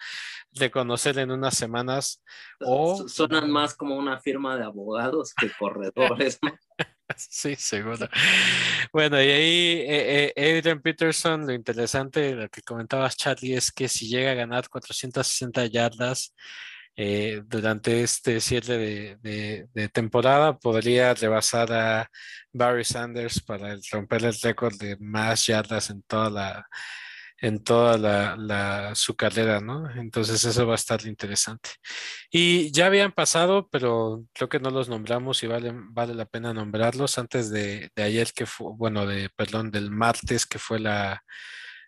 [0.52, 2.24] reconocer en unas semanas.
[2.62, 3.08] O...
[3.08, 6.38] Suenan más como una firma de abogados que corredores.
[7.18, 8.08] sí, seguro.
[8.94, 13.90] Bueno, y ahí eh, eh, Adrian Peterson, lo interesante, lo que comentabas, Charlie, es que
[13.90, 16.34] si llega a ganar 460 yardas,
[16.98, 22.10] eh, durante este cierre de, temporada podría rebasar a
[22.54, 26.68] Barry Sanders para romper el récord de más yardas en toda la
[27.38, 27.98] en toda
[28.38, 29.90] la, su carrera, ¿no?
[30.00, 31.72] Entonces eso va a estar interesante.
[32.32, 36.54] Y ya habían pasado, pero creo que no los nombramos y vale, vale la pena
[36.54, 41.24] nombrarlos antes de, ayer que fue, bueno, de, perdón, del martes que fue la,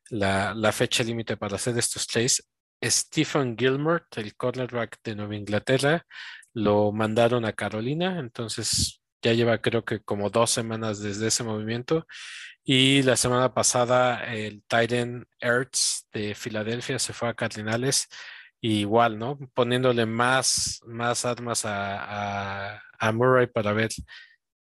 [0.09, 2.47] la, la fecha límite para hacer estos trades.
[2.83, 6.05] Stephen Gilmore, el cornerback de Nueva Inglaterra,
[6.53, 12.05] lo mandaron a Carolina, entonces ya lleva creo que como dos semanas desde ese movimiento.
[12.69, 18.09] Y la semana pasada el Titan Ertz de Filadelfia se fue a Cardinales,
[18.59, 19.39] igual, ¿no?
[19.53, 23.91] Poniéndole más, más armas a, Murray para ver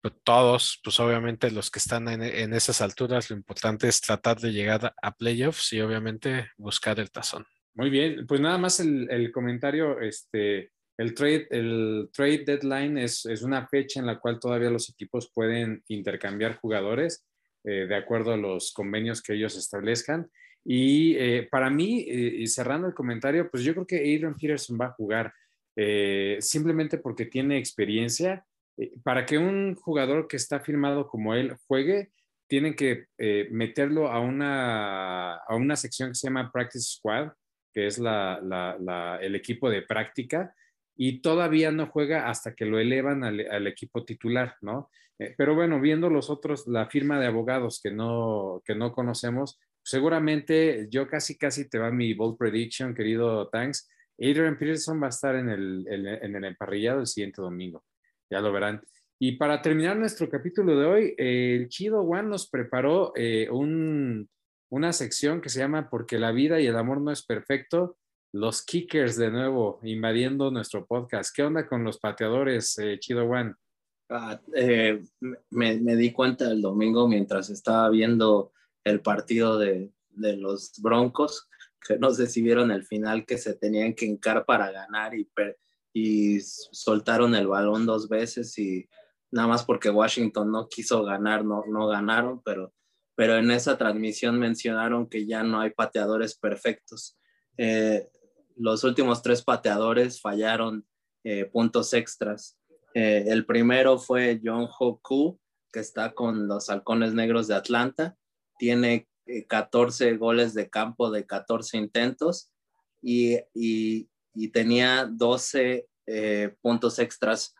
[0.01, 4.41] pues, todos, pues obviamente los que están en, en, esas alturas, lo importante es tratar
[4.41, 7.47] de llegar a playoffs y obviamente buscar el tazón.
[7.75, 13.69] Muy bien, pues nada más el, comentario, este, el trade, el trade deadline es, una
[13.69, 17.25] fecha en la cual todavía los equipos pueden intercambiar jugadores
[17.65, 20.29] eh, de acuerdo a los convenios que ellos establezcan.
[20.65, 24.87] Y eh, para mí, eh, cerrando el comentario, pues yo creo que Adrian Peterson va
[24.87, 25.33] a jugar
[26.41, 28.45] simplemente porque tiene experiencia.
[29.03, 32.11] para que un jugador que está firmado como él juegue,
[32.47, 33.07] tienen que
[33.51, 37.31] meterlo a una, a una sección que se llama Practice Squad,
[37.73, 40.55] que es el equipo de práctica,
[40.97, 44.91] y todavía no juega hasta que lo elevan al, equipo titular, ¿no?
[45.19, 49.59] Eh, pero bueno, viendo los otros, la firma de abogados que no, que no conocemos,
[49.83, 53.89] seguramente yo casi, casi te va mi bold prediction, querido Tanks.
[54.19, 57.85] Adrian Peterson va a estar en el, en el emparrillado el siguiente domingo,
[58.31, 58.83] ya lo verán.
[59.25, 64.29] Y para terminar nuestro capítulo de hoy, el Chido One nos preparó eh, un,
[64.69, 67.99] una sección que se llama Porque la vida y el amor no es perfecto.
[68.33, 71.35] Los kickers de nuevo invadiendo nuestro podcast.
[71.35, 73.55] ¿Qué onda con los pateadores, eh, Chido One?
[74.09, 75.03] Ah, eh,
[75.51, 78.53] me, di cuenta el domingo mientras estaba viendo
[78.85, 81.49] el partido de, los Broncos,
[81.87, 85.31] que no sé si vieron el final que se tenían que encar para ganar y,
[85.93, 88.89] y soltaron el balón dos veces y
[89.31, 92.73] nada más porque Washington no quiso ganar, no, no ganaron, pero
[93.15, 97.19] pero en esa transmisión mencionaron que ya no hay pateadores perfectos.
[97.57, 98.09] Eh,
[98.57, 100.87] los últimos tres pateadores fallaron
[101.25, 102.59] eh, puntos extras.
[102.95, 105.39] Eh, el primero fue John Hoku,
[105.73, 108.17] que está con los Halcones Negros de Atlanta.
[108.59, 109.09] Tiene
[109.49, 112.51] 14 goles de campo de 14 intentos
[113.01, 114.09] y, y,
[114.53, 115.87] tenía 12
[116.61, 117.55] puntos extras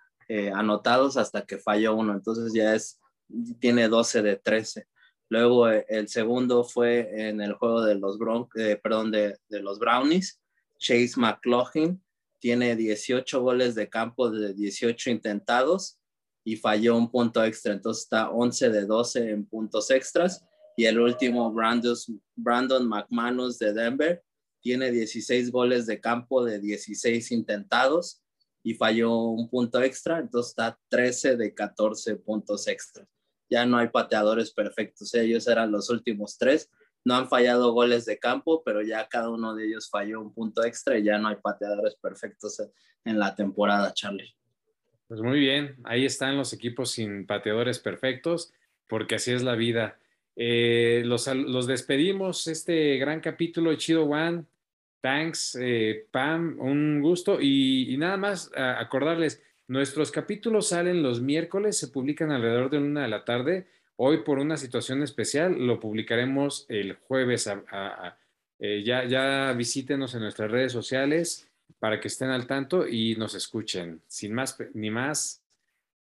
[0.55, 2.13] anotados hasta que falló uno.
[2.13, 3.01] Entonces ya es,
[3.61, 4.87] tiene 12 de 13.
[5.33, 8.19] Luego eh, el segundo fue en el juego de los,
[8.55, 10.42] eh, perdón, de, los Brownies.
[10.83, 12.03] Chase McLaughlin
[12.41, 16.01] tiene 18 goles de campo de 18 intentados
[16.45, 17.73] y falló un punto extra.
[17.73, 20.45] Entonces está 11 de 12 en puntos extras.
[20.77, 24.23] Y el último, Brandon McManus de Denver,
[24.61, 28.23] tiene 16 goles de campo de 16 intentados
[28.65, 30.19] y falló un punto extra.
[30.19, 33.07] Entonces está 13 de 14 puntos extras
[33.53, 35.15] ya no hay pateadores perfectos.
[35.15, 36.71] Ellos eran los últimos tres.
[37.05, 40.65] No han fallado goles de campo, pero ya cada uno de ellos falló un punto
[40.65, 42.63] extra y ya no hay pateadores perfectos
[43.05, 44.35] en la temporada, Charlie.
[45.09, 48.53] Pues muy bien, ahí están los equipos sin pateadores perfectos,
[48.87, 49.99] porque así es la vida.
[50.37, 51.27] Eh, los,
[51.67, 54.45] despedimos, este gran capítulo Chido One.
[55.01, 57.41] Thanks, eh, Pam, un gusto.
[57.41, 63.03] Y, y nada más acordarles, nuestros capítulos salen los miércoles, se publican alrededor de una
[63.03, 63.67] de la tarde.
[64.05, 67.47] Hoy, por una situación especial, lo publicaremos el jueves.
[67.47, 68.19] a- a- a-
[68.59, 71.49] eh, ya, ya visítenos en nuestras redes sociales
[71.79, 74.03] para que estén al tanto y nos escuchen.
[74.09, 75.41] Sin más ni más,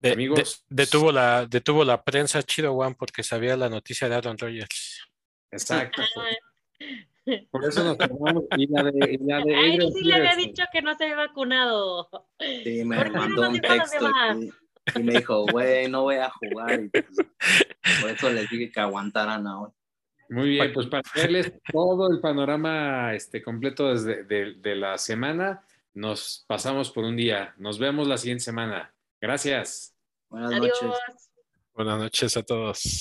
[0.01, 0.65] De- Amigos.
[0.69, 5.03] de- detuvo, la, detuvo la prensa Chido One porque sabía la noticia de Aaron Rodgers.
[5.51, 6.01] exacto.
[7.51, 8.45] Por eso nos tomamos.
[8.57, 11.17] Y la de, y la de Ay, sí le había dicho que no se había
[11.17, 12.09] vacunado.
[12.65, 14.11] Sí, me ¿Por qué no mandó nos un texto?
[14.95, 16.81] Y, me dijo, güey, no voy a jugar.
[16.81, 17.07] Y pues,
[18.01, 19.73] por eso les dije que aguantaran ahora.
[20.31, 25.65] Muy bien, pues para verles todo el panorama este, completo desde de, de la semana,
[25.95, 27.55] nos pasamos por un día.
[27.57, 28.93] Nos vemos la siguiente semana.
[29.21, 29.95] Gracias.
[30.29, 31.29] Buenas noches.
[31.75, 32.83] Buenas noches a todos.